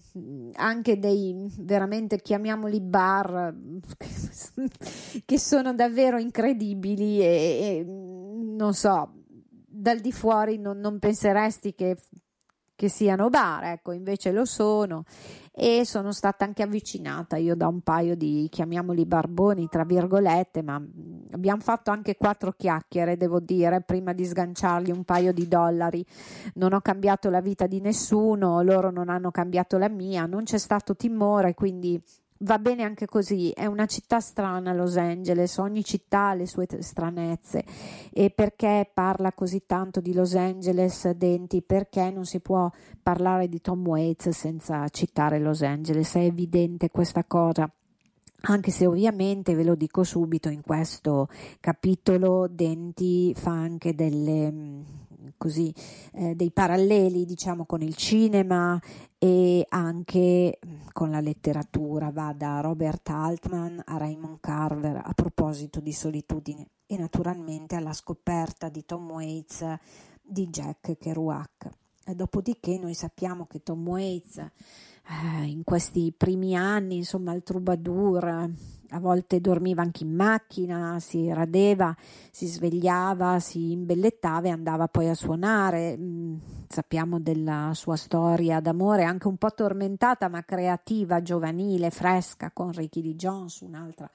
anche 0.54 0.98
dei 0.98 1.52
veramente 1.58 2.20
chiamiamoli 2.20 2.80
bar 2.80 3.54
che 5.26 5.38
sono 5.38 5.74
davvero 5.74 6.18
incredibili 6.18 7.20
e, 7.20 7.26
e 7.26 7.84
non 7.84 8.72
so 8.72 9.20
dal 9.66 9.98
di 9.98 10.12
fuori 10.12 10.58
non, 10.58 10.78
non 10.78 10.98
penseresti 10.98 11.74
che 11.74 11.96
che 12.80 12.88
siano 12.88 13.28
bar, 13.28 13.64
ecco, 13.64 13.92
invece 13.92 14.32
lo 14.32 14.46
sono 14.46 15.04
e 15.52 15.84
sono 15.84 16.12
stata 16.12 16.46
anche 16.46 16.62
avvicinata 16.62 17.36
io 17.36 17.54
da 17.54 17.66
un 17.66 17.82
paio 17.82 18.16
di, 18.16 18.46
chiamiamoli 18.50 19.04
barboni, 19.04 19.68
tra 19.68 19.84
virgolette, 19.84 20.62
ma 20.62 20.82
abbiamo 21.32 21.60
fatto 21.60 21.90
anche 21.90 22.16
quattro 22.16 22.54
chiacchiere, 22.56 23.18
devo 23.18 23.38
dire, 23.38 23.82
prima 23.82 24.14
di 24.14 24.24
sganciargli 24.24 24.92
un 24.92 25.04
paio 25.04 25.34
di 25.34 25.46
dollari. 25.46 26.02
Non 26.54 26.72
ho 26.72 26.80
cambiato 26.80 27.28
la 27.28 27.42
vita 27.42 27.66
di 27.66 27.82
nessuno, 27.82 28.62
loro 28.62 28.90
non 28.90 29.10
hanno 29.10 29.30
cambiato 29.30 29.76
la 29.76 29.90
mia, 29.90 30.24
non 30.24 30.44
c'è 30.44 30.56
stato 30.56 30.96
timore, 30.96 31.52
quindi 31.52 32.02
va 32.42 32.58
bene 32.58 32.82
anche 32.84 33.06
così, 33.06 33.50
è 33.50 33.66
una 33.66 33.86
città 33.86 34.20
strana 34.20 34.72
Los 34.72 34.96
Angeles, 34.96 35.58
ogni 35.58 35.84
città 35.84 36.28
ha 36.28 36.34
le 36.34 36.46
sue 36.46 36.66
stranezze. 36.78 37.64
E 38.12 38.30
perché 38.30 38.90
parla 38.92 39.32
così 39.32 39.64
tanto 39.66 40.00
di 40.00 40.12
Los 40.12 40.34
Angeles 40.34 41.10
Denti, 41.10 41.62
perché 41.62 42.10
non 42.10 42.24
si 42.24 42.40
può 42.40 42.70
parlare 43.02 43.48
di 43.48 43.60
Tom 43.60 43.86
Waits 43.86 44.30
senza 44.30 44.88
citare 44.88 45.38
Los 45.38 45.62
Angeles, 45.62 46.14
è 46.14 46.20
evidente 46.20 46.90
questa 46.90 47.24
cosa. 47.24 47.70
Anche 48.42 48.70
se 48.70 48.86
ovviamente 48.86 49.54
ve 49.54 49.64
lo 49.64 49.74
dico 49.74 50.02
subito 50.02 50.48
in 50.48 50.62
questo 50.62 51.28
capitolo 51.60 52.48
Denti 52.48 53.34
fa 53.34 53.50
anche 53.50 53.94
delle 53.94 54.50
così 55.36 55.74
eh, 56.12 56.34
dei 56.34 56.50
paralleli 56.50 57.24
diciamo 57.24 57.66
con 57.66 57.82
il 57.82 57.94
cinema 57.94 58.80
e 59.18 59.64
anche 59.68 60.58
con 60.92 61.10
la 61.10 61.20
letteratura. 61.20 62.10
Va 62.10 62.32
da 62.32 62.60
Robert 62.60 63.08
Altman 63.08 63.82
a 63.84 63.96
Raymond 63.96 64.38
Carver 64.40 65.00
a 65.04 65.12
proposito 65.14 65.80
di 65.80 65.92
solitudine 65.92 66.66
e 66.86 66.96
naturalmente 66.96 67.76
alla 67.76 67.92
scoperta 67.92 68.68
di 68.68 68.84
Tom 68.84 69.10
Waits 69.10 69.64
di 70.22 70.48
Jack 70.48 70.96
Kerouac. 70.98 71.68
Dopodiché 72.14 72.76
noi 72.78 72.94
sappiamo 72.94 73.46
che 73.46 73.62
Tom 73.62 73.86
Waits 73.86 74.50
eh, 75.10 75.44
in 75.44 75.64
questi 75.64 76.14
primi 76.16 76.56
anni 76.56 76.96
insomma 76.96 77.34
il 77.34 77.42
troubadour 77.42 78.50
a 78.92 78.98
volte 78.98 79.40
dormiva 79.40 79.82
anche 79.82 80.04
in 80.04 80.14
macchina, 80.14 80.98
si 81.00 81.32
radeva, 81.32 81.94
si 82.30 82.46
svegliava, 82.46 83.38
si 83.38 83.72
imbellettava 83.72 84.48
e 84.48 84.50
andava 84.50 84.88
poi 84.88 85.08
a 85.08 85.14
suonare. 85.14 85.96
Mm, 85.96 86.36
sappiamo 86.68 87.20
della 87.20 87.70
sua 87.74 87.96
storia 87.96 88.60
d'amore 88.60 89.04
anche 89.04 89.28
un 89.28 89.36
po' 89.36 89.52
tormentata 89.52 90.28
ma 90.28 90.42
creativa, 90.42 91.22
giovanile, 91.22 91.90
fresca 91.90 92.50
con 92.52 92.72
Ricky 92.72 93.02
Lee 93.02 93.16
Jones, 93.16 93.60
un'altra 93.60 94.10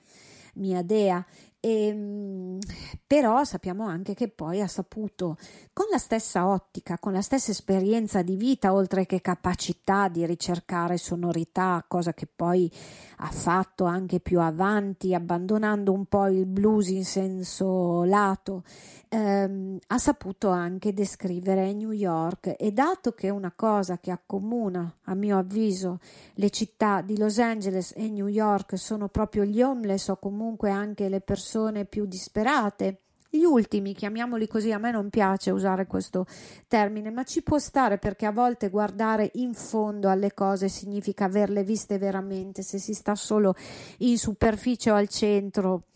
mia 0.56 0.82
dea 0.82 1.26
e, 1.66 1.88
ehm, 1.88 2.60
però 3.08 3.44
sappiamo 3.44 3.86
anche 3.88 4.14
che 4.14 4.28
poi 4.28 4.62
ha 4.62 4.68
saputo, 4.68 5.38
con 5.74 5.88
la 5.90 5.98
stessa 5.98 6.48
ottica, 6.48 7.00
con 7.00 7.12
la 7.12 7.22
stessa 7.22 7.50
esperienza 7.50 8.22
di 8.22 8.36
vita, 8.36 8.72
oltre 8.72 9.08
che 9.08 9.20
capacità 9.20 10.08
di 10.08 10.26
ricercare 10.28 10.98
sonorità, 10.98 11.84
cosa 11.88 12.14
che 12.14 12.28
poi 12.28 12.72
ha 13.18 13.32
fatto 13.32 13.86
anche 13.86 14.20
più 14.20 14.40
avanti, 14.40 15.16
abbandonando 15.16 15.92
un 15.92 16.06
po' 16.06 16.28
il 16.28 16.46
blues 16.46 16.90
in 16.90 17.06
senso 17.06 18.04
lato, 18.04 18.64
ehm, 19.10 19.80
ha 19.88 19.98
saputo 19.98 20.50
anche 20.50 20.94
descrivere 20.94 21.74
New 21.74 21.92
York. 21.92 22.56
E 22.60 22.72
dato 22.72 23.14
che 23.14 23.30
una 23.30 23.54
cosa 23.56 23.98
che 23.98 24.12
accomuna, 24.12 24.98
a 25.06 25.16
mio 25.16 25.38
avviso, 25.38 26.00
le 26.36 26.50
città 26.52 27.02
di 27.02 27.18
Los 27.18 27.40
Angeles 27.40 27.94
e 27.96 28.08
New 28.10 28.28
York 28.28 28.78
sono 28.78 29.08
proprio 29.08 29.44
gli 29.46 29.62
homeless 29.62 30.10
o 30.10 30.18
comunque 30.18 30.70
anche 30.70 31.10
le 31.10 31.22
persone 31.22 31.54
persone 31.56 31.86
più 31.86 32.06
disperate. 32.06 33.00
Gli 33.30 33.44
ultimi, 33.44 33.94
chiamiamoli 33.94 34.48
così, 34.48 34.72
a 34.72 34.78
me 34.78 34.92
non 34.92 35.10
piace 35.10 35.52
usare 35.52 35.88
questo 35.88 36.26
termine, 36.68 37.12
ma 37.12 37.24
ci 37.24 37.42
può 37.44 37.58
stare 37.58 37.98
perché 37.98 38.26
a 38.26 38.32
volte 38.32 38.70
guardare 38.70 39.32
in 39.36 39.54
fondo 39.54 40.10
alle 40.10 40.34
cose 40.34 40.68
significa 40.68 41.26
averle 41.26 41.64
viste 41.64 41.98
veramente, 41.98 42.62
se 42.62 42.78
si 42.78 42.94
sta 42.94 43.16
solo 43.16 43.56
in 44.00 44.18
superficie 44.18 44.92
o 44.92 44.96
al 44.96 45.08
centro 45.08 45.88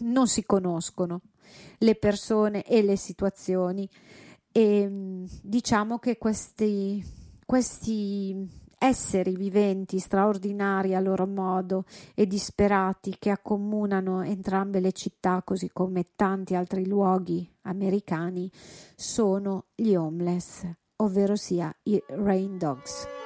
non 0.00 0.28
si 0.28 0.44
conoscono 0.44 1.20
le 1.78 1.94
persone 1.94 2.62
e 2.64 2.82
le 2.82 2.96
situazioni 2.96 3.88
e 4.50 5.26
diciamo 5.42 5.98
che 5.98 6.18
questi, 6.18 7.04
questi 7.44 8.48
esseri 8.82 9.36
viventi 9.36 10.00
straordinari 10.00 10.96
a 10.96 11.00
loro 11.00 11.24
modo 11.24 11.84
e 12.16 12.26
disperati 12.26 13.14
che 13.16 13.30
accomunano 13.30 14.22
entrambe 14.22 14.80
le 14.80 14.90
città 14.90 15.42
così 15.44 15.70
come 15.72 16.06
tanti 16.16 16.56
altri 16.56 16.84
luoghi 16.86 17.48
americani 17.62 18.50
sono 18.96 19.66
gli 19.76 19.94
homeless, 19.94 20.68
ovvero 20.96 21.36
sia 21.36 21.72
i 21.84 22.02
rain 22.08 22.58
dogs. 22.58 23.21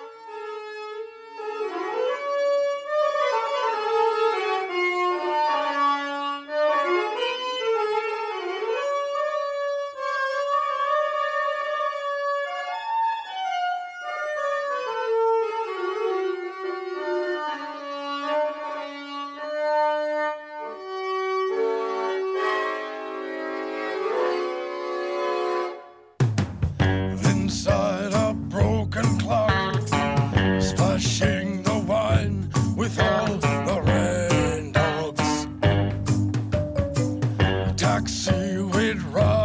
like 37.97 38.09
seaweed 38.11 39.01
rock. 39.05 39.36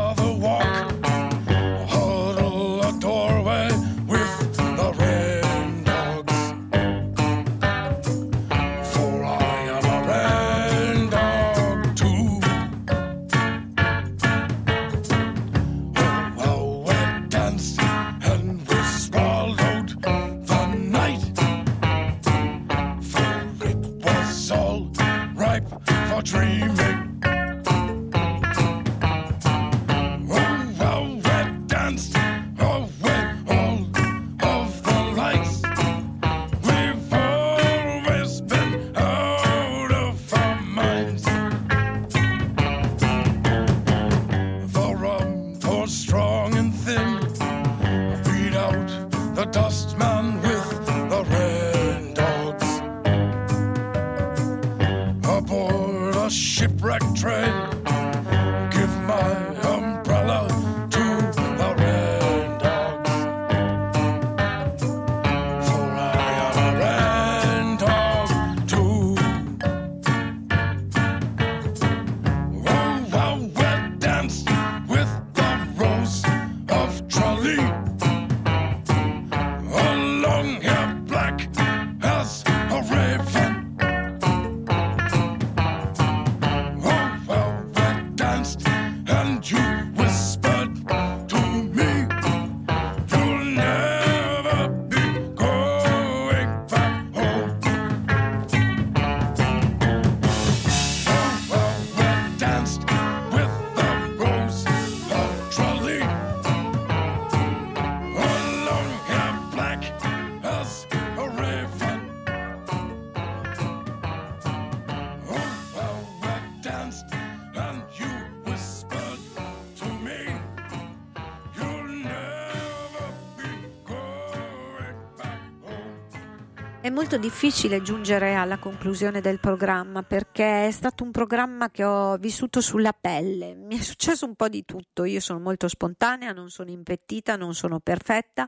Molto 127.11 127.27
difficile 127.27 127.81
giungere 127.81 128.35
alla 128.35 128.57
conclusione 128.57 129.19
del 129.19 129.37
programma 129.37 130.01
perché 130.01 130.67
è 130.67 130.71
stato 130.71 131.03
un 131.03 131.11
programma 131.11 131.69
che 131.69 131.83
ho 131.83 132.15
vissuto 132.15 132.61
sulla 132.61 132.93
pelle. 132.93 133.53
Mi 133.59 133.77
è 133.77 133.81
successo 133.81 134.25
un 134.25 134.35
po' 134.35 134.47
di 134.47 134.63
tutto. 134.63 135.03
Io 135.03 135.19
sono 135.19 135.39
molto 135.39 135.67
spontanea, 135.67 136.31
non 136.31 136.49
sono 136.49 136.69
impettita, 136.69 137.35
non 137.35 137.53
sono 137.53 137.81
perfetta, 137.81 138.47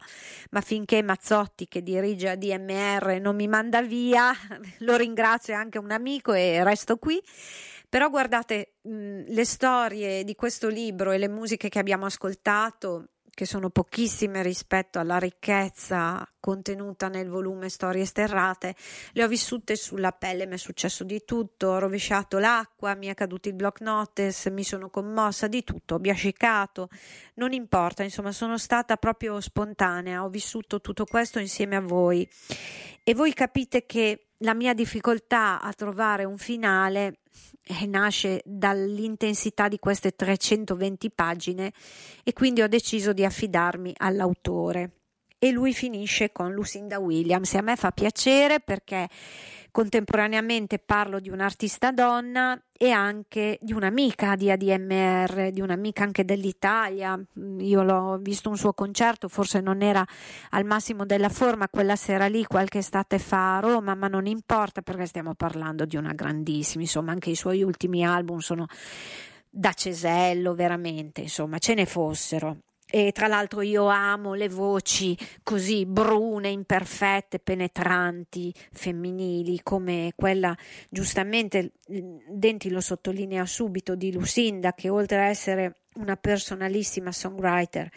ma 0.51 0.61
finché 0.61 1.03
Mazzotti 1.03 1.67
che 1.67 1.83
dirige 1.83 2.29
ADMR 2.29 3.19
non 3.19 3.35
mi 3.35 3.49
manda 3.49 3.81
via, 3.81 4.31
lo 4.79 4.95
ringrazio 4.95 5.53
è 5.53 5.57
anche 5.57 5.77
un 5.77 5.91
amico 5.91 6.31
e 6.31 6.63
resto 6.63 6.95
qui. 6.95 7.21
Però 7.89 8.09
guardate, 8.09 8.75
mh, 8.83 9.25
le 9.27 9.45
storie 9.45 10.23
di 10.23 10.35
questo 10.35 10.69
libro 10.69 11.11
e 11.11 11.17
le 11.17 11.27
musiche 11.27 11.67
che 11.67 11.79
abbiamo 11.79 12.05
ascoltato 12.05 13.09
che 13.33 13.45
sono 13.45 13.69
pochissime 13.69 14.43
rispetto 14.43 14.99
alla 14.99 15.17
ricchezza 15.17 16.27
contenuta 16.39 17.07
nel 17.07 17.29
volume 17.29 17.69
Storie 17.69 18.05
sterrate, 18.05 18.75
le 19.13 19.23
ho 19.23 19.27
vissute 19.27 19.75
sulla 19.75 20.11
pelle, 20.11 20.45
mi 20.45 20.53
è 20.53 20.57
successo 20.57 21.03
di 21.03 21.23
tutto, 21.25 21.67
ho 21.67 21.79
rovesciato 21.79 22.37
l'acqua, 22.37 22.95
mi 22.95 23.07
è 23.07 23.13
caduto 23.13 23.47
il 23.47 23.55
block 23.55 23.81
notice, 23.81 24.51
mi 24.51 24.63
sono 24.63 24.89
commossa 24.89 25.47
di 25.47 25.63
tutto, 25.63 25.95
ho 25.95 25.99
biascicato, 25.99 26.89
non 27.35 27.53
importa, 27.53 28.03
insomma 28.03 28.31
sono 28.31 28.57
stata 28.57 28.97
proprio 28.97 29.39
spontanea, 29.39 30.23
ho 30.23 30.29
vissuto 30.29 30.81
tutto 30.81 31.05
questo 31.05 31.39
insieme 31.39 31.77
a 31.77 31.81
voi. 31.81 32.29
E 33.03 33.15
voi 33.15 33.33
capite 33.33 33.85
che 33.85 34.27
la 34.39 34.53
mia 34.53 34.73
difficoltà 34.73 35.61
a 35.61 35.73
trovare 35.73 36.25
un 36.25 36.37
finale 36.37 37.19
eh, 37.63 37.85
nasce 37.85 38.41
dall'intensità 38.45 39.67
di 39.67 39.79
queste 39.79 40.11
320 40.15 41.11
pagine 41.11 41.71
e 42.23 42.33
quindi 42.33 42.61
ho 42.61 42.67
deciso 42.67 43.13
di 43.13 43.25
affidarmi 43.25 43.93
all'autore. 43.97 44.91
E 45.37 45.51
lui 45.51 45.73
finisce 45.73 46.31
con 46.31 46.53
Lucinda 46.53 46.99
Williams 46.99 47.53
e 47.53 47.57
a 47.57 47.61
me 47.61 47.75
fa 47.75 47.91
piacere 47.91 48.61
perché 48.61 49.09
contemporaneamente 49.73 50.77
parlo 50.77 51.19
di 51.19 51.29
un'artista 51.29 51.91
donna 51.91 52.61
e 52.77 52.91
anche 52.91 53.57
di 53.59 53.73
un'amica 53.73 54.35
di 54.35 54.51
ADMR, 54.51 55.49
di 55.49 55.61
un'amica 55.61 56.03
anche 56.03 56.23
dell'Italia. 56.23 57.19
Io 57.57 57.81
l'ho 57.81 58.19
visto 58.21 58.49
un 58.49 58.55
suo 58.55 58.73
concerto, 58.73 59.27
forse 59.27 59.61
non 59.61 59.81
era 59.81 60.05
al 60.51 60.63
massimo 60.63 61.07
della 61.07 61.29
forma 61.29 61.69
quella 61.69 61.95
sera 61.95 62.27
lì, 62.27 62.45
qualche 62.45 62.77
estate 62.77 63.17
fa 63.17 63.57
a 63.57 63.59
Roma, 63.61 63.95
ma 63.95 64.07
non 64.07 64.27
importa 64.27 64.83
perché 64.83 65.07
stiamo 65.07 65.33
parlando 65.33 65.85
di 65.85 65.95
una 65.95 66.13
grandissima, 66.13 66.83
insomma 66.83 67.11
anche 67.11 67.31
i 67.31 67.35
suoi 67.35 67.63
ultimi 67.63 68.05
album 68.05 68.37
sono 68.37 68.67
da 69.49 69.73
cesello 69.73 70.53
veramente, 70.53 71.21
insomma 71.21 71.57
ce 71.57 71.73
ne 71.73 71.87
fossero. 71.87 72.57
E 72.95 73.11
tra 73.11 73.25
l'altro 73.25 73.61
io 73.61 73.87
amo 73.87 74.35
le 74.35 74.49
voci 74.49 75.17
così 75.41 75.83
brune, 75.87 76.49
imperfette, 76.49 77.39
penetranti, 77.39 78.53
femminili, 78.71 79.63
come 79.63 80.13
quella 80.15 80.55
giustamente 80.89 81.71
Denti 81.87 82.69
lo 82.69 82.81
sottolinea 82.81 83.47
subito 83.47 83.95
di 83.95 84.13
Lucinda, 84.13 84.73
che 84.73 84.89
oltre 84.89 85.17
a 85.21 85.25
essere 85.29 85.85
una 85.95 86.17
personalissima 86.17 87.11
songwriter, 87.11 87.89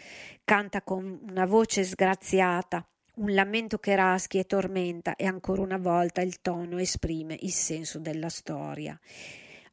canta 0.43 0.81
con 0.81 1.19
una 1.29 1.45
voce 1.45 1.83
sgraziata, 1.83 2.83
un 3.17 3.35
lamento 3.35 3.77
che 3.77 3.95
raschi 3.95 4.39
e 4.39 4.45
tormenta 4.45 5.15
e 5.15 5.27
ancora 5.27 5.61
una 5.61 5.77
volta 5.77 6.21
il 6.21 6.41
tono 6.41 6.79
esprime 6.79 7.37
il 7.41 7.51
senso 7.51 7.99
della 7.99 8.29
storia. 8.29 8.99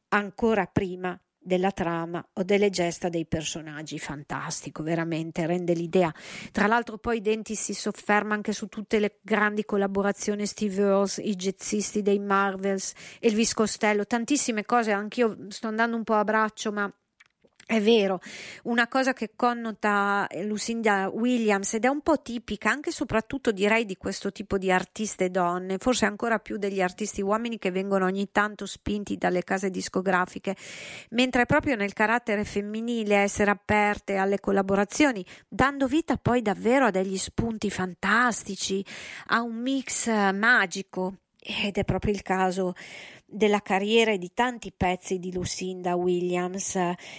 Ancora 0.09 0.67
prima 0.67 1.19
della 1.45 1.71
trama 1.71 2.25
o 2.33 2.43
delle 2.43 2.69
gesta 2.69 3.07
dei 3.07 3.25
personaggi. 3.25 3.99
Fantastico, 3.99 4.83
veramente, 4.83 5.45
rende 5.45 5.73
l'idea. 5.73 6.13
Tra 6.51 6.67
l'altro 6.67 6.97
poi 6.97 7.21
Denti 7.21 7.55
si 7.55 7.73
sofferma 7.73 8.33
anche 8.33 8.51
su 8.51 8.67
tutte 8.67 8.99
le 8.99 9.19
grandi 9.21 9.63
collaborazioni 9.63 10.45
Steve 10.45 10.81
Earls, 10.81 11.17
i 11.17 11.35
jazzisti 11.35 12.01
dei 12.01 12.19
Marvels, 12.19 12.93
Elvis 13.19 13.53
Costello, 13.53 14.05
tantissime 14.05 14.65
cose, 14.65 14.91
anch'io 14.91 15.37
sto 15.49 15.67
andando 15.67 15.95
un 15.95 16.03
po' 16.03 16.15
a 16.15 16.23
braccio, 16.23 16.71
ma 16.71 16.91
è 17.67 17.81
vero, 17.81 18.19
una 18.65 18.87
cosa 18.87 19.13
che 19.13 19.31
connota 19.35 20.27
Lucinda 20.43 21.09
Williams 21.11 21.73
ed 21.73 21.85
è 21.85 21.87
un 21.87 22.01
po' 22.01 22.21
tipica 22.21 22.69
anche 22.69 22.89
e 22.89 22.93
soprattutto 22.93 23.51
direi 23.51 23.85
di 23.85 23.97
questo 23.97 24.31
tipo 24.31 24.59
di 24.59 24.71
artiste 24.71 25.31
donne, 25.31 25.79
forse 25.79 26.05
ancora 26.05 26.37
più 26.37 26.57
degli 26.57 26.79
artisti 26.79 27.23
uomini 27.23 27.57
che 27.57 27.71
vengono 27.71 28.05
ogni 28.05 28.29
tanto 28.31 28.67
spinti 28.67 29.17
dalle 29.17 29.43
case 29.43 29.71
discografiche, 29.71 30.55
mentre 31.09 31.47
proprio 31.47 31.75
nel 31.75 31.93
carattere 31.93 32.45
femminile 32.45 33.15
essere 33.15 33.49
aperte 33.49 34.17
alle 34.17 34.39
collaborazioni, 34.39 35.25
dando 35.47 35.87
vita 35.87 36.17
poi 36.17 36.43
davvero 36.43 36.85
a 36.85 36.91
degli 36.91 37.17
spunti 37.17 37.71
fantastici, 37.71 38.85
a 39.29 39.41
un 39.41 39.55
mix 39.55 40.07
magico. 40.33 41.15
Ed 41.47 41.77
è 41.77 41.83
proprio 41.83 42.11
il 42.11 42.23
caso 42.23 42.73
della 43.35 43.61
carriera 43.61 44.11
e 44.11 44.17
di 44.17 44.31
tanti 44.33 44.71
pezzi 44.71 45.19
di 45.19 45.33
Lucinda 45.33 45.95
Williams 45.95 46.75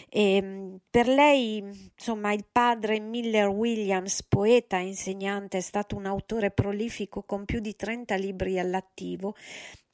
e 0.08 0.42
mm, 0.42 0.74
per 0.88 1.08
lei 1.08 1.58
insomma 1.58 2.32
il 2.32 2.46
padre 2.50 3.00
Miller 3.00 3.48
Williams 3.48 4.22
poeta 4.22 4.78
e 4.78 4.86
insegnante 4.86 5.58
è 5.58 5.60
stato 5.60 5.94
un 5.94 6.06
autore 6.06 6.50
prolifico 6.50 7.22
con 7.22 7.44
più 7.44 7.60
di 7.60 7.76
30 7.76 8.14
libri 8.14 8.58
all'attivo 8.58 9.34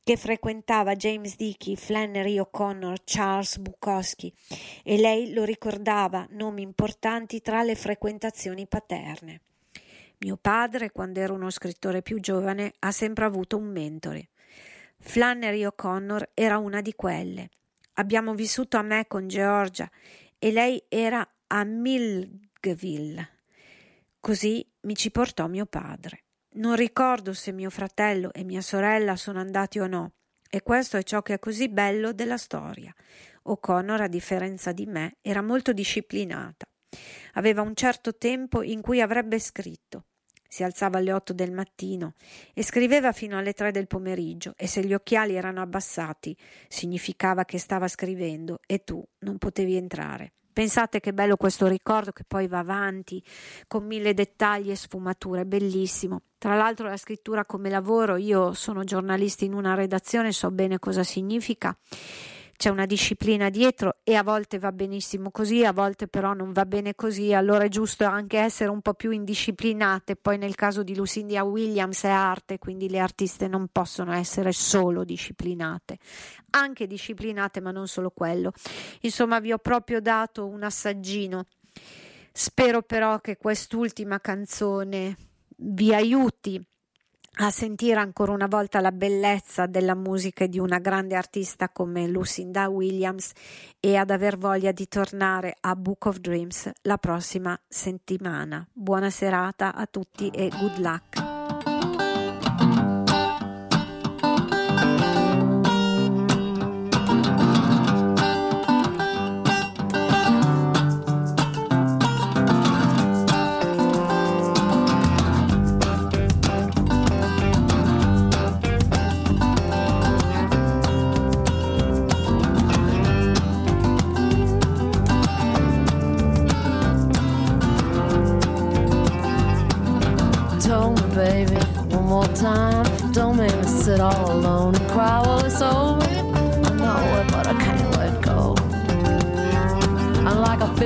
che 0.05 0.17
frequentava 0.17 0.95
James 0.95 1.37
Dickey, 1.37 1.77
Flannery 1.77 2.39
O'Connor, 2.39 2.99
Charles 3.05 3.59
Bukowski 3.59 4.33
e 4.85 4.99
lei 4.99 5.33
lo 5.33 5.43
ricordava 5.43 6.27
nomi 6.31 6.63
importanti 6.63 7.41
tra 7.41 7.63
le 7.63 7.75
frequentazioni 7.75 8.67
paterne. 8.67 9.41
Mio 10.19 10.39
padre, 10.41 10.93
quando 10.93 11.19
era 11.19 11.33
uno 11.33 11.51
scrittore 11.51 12.01
più 12.01 12.21
giovane, 12.21 12.75
ha 12.79 12.93
sempre 12.93 13.25
avuto 13.25 13.57
un 13.57 13.65
mentore. 13.65 14.29
Flannery 15.05 15.65
O'Connor 15.65 16.31
era 16.33 16.59
una 16.59 16.81
di 16.81 16.95
quelle. 16.95 17.51
Abbiamo 17.95 18.35
vissuto 18.35 18.77
a 18.77 18.83
me 18.83 19.07
con 19.09 19.27
Georgia 19.27 19.91
e 20.39 20.53
lei 20.53 20.83
era 20.89 21.29
a 21.49 21.65
Milgville. 21.65 23.41
Così 24.19 24.67
mi 24.83 24.95
ci 24.95 25.11
portò 25.11 25.49
mio 25.49 25.67
padre. 25.67 26.25
Non 26.55 26.77
ricordo 26.77 27.35
se 27.35 27.51
mio 27.53 27.69
fratello 27.69 28.33
e 28.33 28.45
mia 28.45 28.63
sorella 28.63 29.17
sono 29.17 29.41
andati 29.41 29.81
o 29.81 29.87
no, 29.87 30.13
e 30.49 30.63
questo 30.63 30.97
è 30.97 31.03
ciò 31.03 31.21
che 31.21 31.35
è 31.35 31.39
così 31.39 31.69
bello 31.69 32.13
della 32.13 32.39
storia. 32.39 32.95
O'Connor, 33.43 34.03
a 34.03 34.09
differenza 34.09 34.73
di 34.73 34.87
me, 34.87 35.17
era 35.21 35.43
molto 35.43 35.73
disciplinata. 35.73 36.65
Aveva 37.33 37.63
un 37.63 37.75
certo 37.75 38.17
tempo 38.17 38.63
in 38.63 38.81
cui 38.81 39.01
avrebbe 39.01 39.39
scritto. 39.39 40.05
Si 40.53 40.63
alzava 40.63 40.99
alle 40.99 41.15
otto 41.15 41.33
del 41.33 41.51
mattino 41.51 42.13
e 42.53 42.63
scriveva 42.63 43.13
fino 43.13 43.39
alle 43.39 43.55
tre 43.55 43.71
del 43.71 43.87
pomeriggio 43.87 44.53
e 44.59 44.67
se 44.67 44.85
gli 44.85 44.93
occhiali 44.93 45.35
erano 45.35 45.63
abbassati 45.63 46.37
significava 46.69 47.47
che 47.47 47.59
stava 47.59 47.89
scrivendo 47.89 48.61
e 48.67 48.85
tu 48.85 49.03
non 49.21 49.39
potevi 49.39 49.77
entrare. 49.77 50.35
Pensate 50.53 51.01
che 51.01 51.15
bello 51.15 51.39
questo 51.39 51.67
ricordo 51.69 52.13
che 52.13 52.25
poi 52.29 52.49
va 52.49 52.59
avanti 52.59 53.25
con 53.67 53.87
mille 53.87 54.13
dettagli 54.13 54.71
e 54.71 54.77
sfumature, 54.77 55.47
bellissimo. 55.47 56.21
Tra 56.37 56.55
l'altro 56.55 56.87
la 56.87 56.99
scrittura 56.99 57.47
come 57.47 57.71
lavoro, 57.71 58.17
io 58.17 58.53
sono 58.53 58.85
giornalista 58.85 59.47
in 59.47 59.55
una 59.55 59.73
redazione, 59.73 60.33
so 60.33 60.51
bene 60.51 60.79
cosa 60.79 61.03
significa 61.03 61.75
c'è 62.63 62.71
una 62.71 62.87
disciplina 62.87 63.51
dietro 63.51 63.97
e 64.05 64.15
a 64.15 64.23
volte 64.23 64.61
va 64.61 64.71
benissimo 64.71 65.33
così, 65.33 65.65
a 65.65 65.73
volte 65.73 66.07
però 66.07 66.33
non 66.33 66.53
va 66.53 66.65
bene 66.65 66.95
così, 66.95 67.33
allora 67.33 67.65
è 67.65 67.69
giusto 67.69 68.05
anche 68.05 68.39
essere 68.39 68.71
un 68.71 68.81
po' 68.83 68.95
più 68.95 69.11
indisciplinate. 69.11 70.15
Poi 70.15 70.39
nel 70.39 70.55
caso 70.55 70.85
di 70.85 70.95
Lucinda 70.95 71.43
Williams 71.43 72.05
è 72.05 72.11
arte, 72.11 72.59
quindi 72.59 72.89
le 72.89 73.01
artiste 73.01 73.49
non 73.49 73.67
possono 73.73 74.13
essere 74.13 74.53
solo 74.53 75.03
disciplinate, 75.03 75.99
anche 76.51 76.87
disciplinate, 76.87 77.61
ma 77.61 77.73
non 77.73 77.89
solo 77.89 78.11
quello. 78.11 78.53
Insomma, 79.01 79.41
vi 79.41 79.51
ho 79.51 79.59
proprio 79.59 80.01
dato 80.01 80.47
un 80.47 80.63
assaggino. 80.63 81.47
Spero 82.31 82.83
però 82.83 83.19
che 83.19 83.39
quest'ultima 83.39 84.21
canzone 84.21 85.17
vi 85.57 85.93
aiuti 85.93 86.65
a 87.39 87.51
sentire 87.51 87.99
ancora 87.99 88.33
una 88.33 88.47
volta 88.47 88.81
la 88.81 88.93
bellezza 88.93 89.67
della 89.67 89.95
musica 89.95 90.47
di 90.47 90.59
una 90.59 90.79
grande 90.79 91.17
artista 91.17 91.71
come 91.71 92.07
Lucinda 92.07 92.69
Williams 92.69 93.33
e 93.81 93.97
ad 93.97 94.11
aver 94.11 94.37
voglia 94.37 94.73
di 94.73 94.87
tornare 94.87 95.57
a 95.61 95.75
Book 95.75 96.07
of 96.07 96.19
Dreams 96.19 96.71
la 96.83 96.99
prossima 96.99 97.59
settimana. 97.67 98.67
Buona 98.71 99.09
serata 99.09 99.75
a 99.75 99.87
tutti 99.87 100.29
e 100.29 100.51
good 100.51 100.79
luck. 100.79 101.32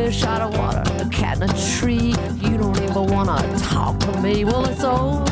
Fish 0.06 0.22
out 0.22 0.40
of 0.40 0.56
water, 0.56 0.84
a 1.04 1.08
cat 1.08 1.36
in 1.38 1.50
a 1.50 1.76
tree. 1.76 2.14
You 2.40 2.56
don't 2.56 2.80
even 2.80 3.06
wanna 3.08 3.42
talk 3.58 3.98
to 3.98 4.20
me. 4.20 4.44
Well, 4.44 4.64
it's 4.66 4.84
over. 4.84 5.24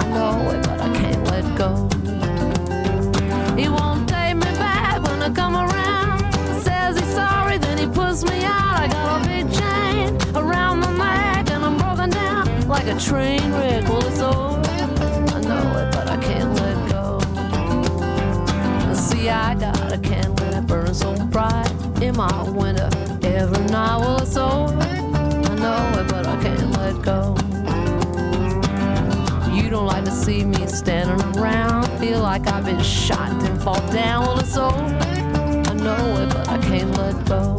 I 0.00 0.04
know 0.16 0.50
it, 0.52 0.62
but 0.66 0.80
I 0.80 0.90
can't 1.00 1.22
let 1.32 1.44
go. 1.62 1.70
He 3.60 3.68
won't 3.68 4.08
take 4.08 4.36
me 4.36 4.50
back 4.64 5.02
when 5.06 5.20
I 5.22 5.30
come 5.40 5.54
around. 5.54 6.20
Says 6.62 6.98
he's 6.98 7.12
sorry, 7.14 7.58
then 7.58 7.76
he 7.76 7.86
puts 7.86 8.24
me 8.24 8.42
out. 8.44 8.76
I 8.84 8.88
got 8.88 9.06
a 9.20 9.28
big 9.28 9.46
chain 9.60 10.06
around 10.34 10.80
my 10.80 10.92
neck, 10.96 11.50
and 11.50 11.62
I'm 11.62 11.76
broken 11.76 12.08
down 12.08 12.68
like 12.68 12.86
a 12.86 12.98
train 12.98 13.52
wreck. 13.52 13.84
Well, 13.86 14.06
it's 14.06 14.20
over 14.20 14.62
I 15.36 15.40
know 15.50 15.66
it, 15.80 15.88
but 15.94 16.08
I 16.08 16.16
can't 16.16 16.52
let 16.62 16.76
go. 16.94 17.20
See, 18.94 19.28
I 19.28 19.54
got 19.56 19.92
a 19.92 19.98
candle 19.98 20.50
that 20.52 20.66
burns 20.66 21.00
so 21.00 21.14
bright 21.26 21.70
in 22.00 22.16
my 22.16 22.32
window 22.48 22.95
Every 23.36 23.74
hour 23.74 24.22
or 24.22 24.24
so, 24.24 24.46
I 24.46 25.54
know 25.56 26.00
it, 26.00 26.08
but 26.08 26.26
I 26.26 26.42
can't 26.42 26.70
let 26.78 27.02
go. 27.02 27.36
You 29.54 29.68
don't 29.68 29.84
like 29.84 30.04
to 30.06 30.10
see 30.10 30.42
me 30.42 30.66
standing 30.66 31.20
around. 31.36 31.86
Feel 32.00 32.22
like 32.22 32.46
I've 32.48 32.64
been 32.64 32.82
shot 32.82 33.30
and 33.30 33.62
fall 33.62 33.80
down. 33.92 34.24
Well, 34.24 34.38
it's 34.38 34.56
over. 34.56 34.74
I 34.74 35.74
know 35.74 36.22
it, 36.22 36.30
but 36.30 36.48
I 36.48 36.58
can't 36.58 36.96
let 36.96 37.26
go. 37.26 37.56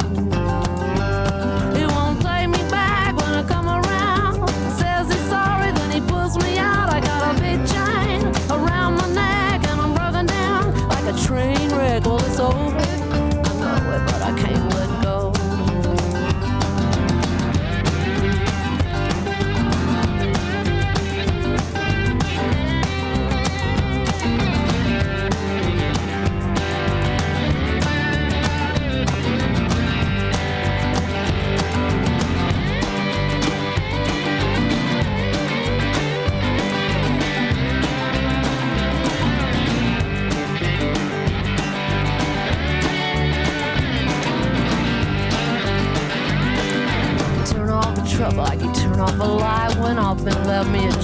Won't 1.93 2.21
take 2.23 2.49
me 2.49 2.69
back 2.71 3.15
when 3.15 3.33
I 3.35 3.43
come 3.47 3.67
around. 3.67 4.49
Says 4.79 5.07
he's 5.13 5.29
sorry, 5.29 5.71
then 5.71 5.91
he 5.91 6.01
pulls 6.01 6.37
me 6.39 6.57
out. 6.57 6.89
I 6.89 6.99
got 7.01 7.35
a 7.35 7.39
big 7.39 7.59
chain 7.67 8.25
around 8.49 8.95
my 8.95 9.07
neck 9.13 9.67
and 9.69 9.79
I'm 9.79 10.25
down 10.25 10.73
like 10.89 11.05
a 11.05 11.17
train 11.25 11.69
wreck. 11.69 12.03
Well, 12.03 12.19
it's 12.25 12.39
over. 12.39 12.96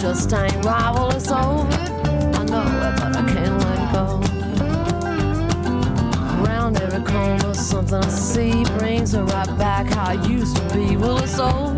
Just 0.04 0.34
ain't 0.34 0.66
right. 0.66 0.92
Well, 0.94 1.12
it's 1.12 1.32
over. 1.32 1.68
I 2.38 2.44
know 2.44 2.62
it, 2.62 2.94
but 3.00 3.16
I 3.16 3.24
can't 3.34 3.58
let 3.64 3.94
go. 3.94 4.06
Around 6.44 6.82
every 6.82 7.04
corner, 7.04 7.54
something 7.54 8.04
I 8.04 8.08
see 8.10 8.64
brings 8.78 9.14
her 9.14 9.24
right 9.24 9.58
back 9.58 9.88
how 9.88 10.12
I 10.12 10.28
used 10.28 10.58
to 10.58 10.74
be. 10.74 10.98
Well, 10.98 11.18
it's 11.20 11.40
over. 11.40 11.74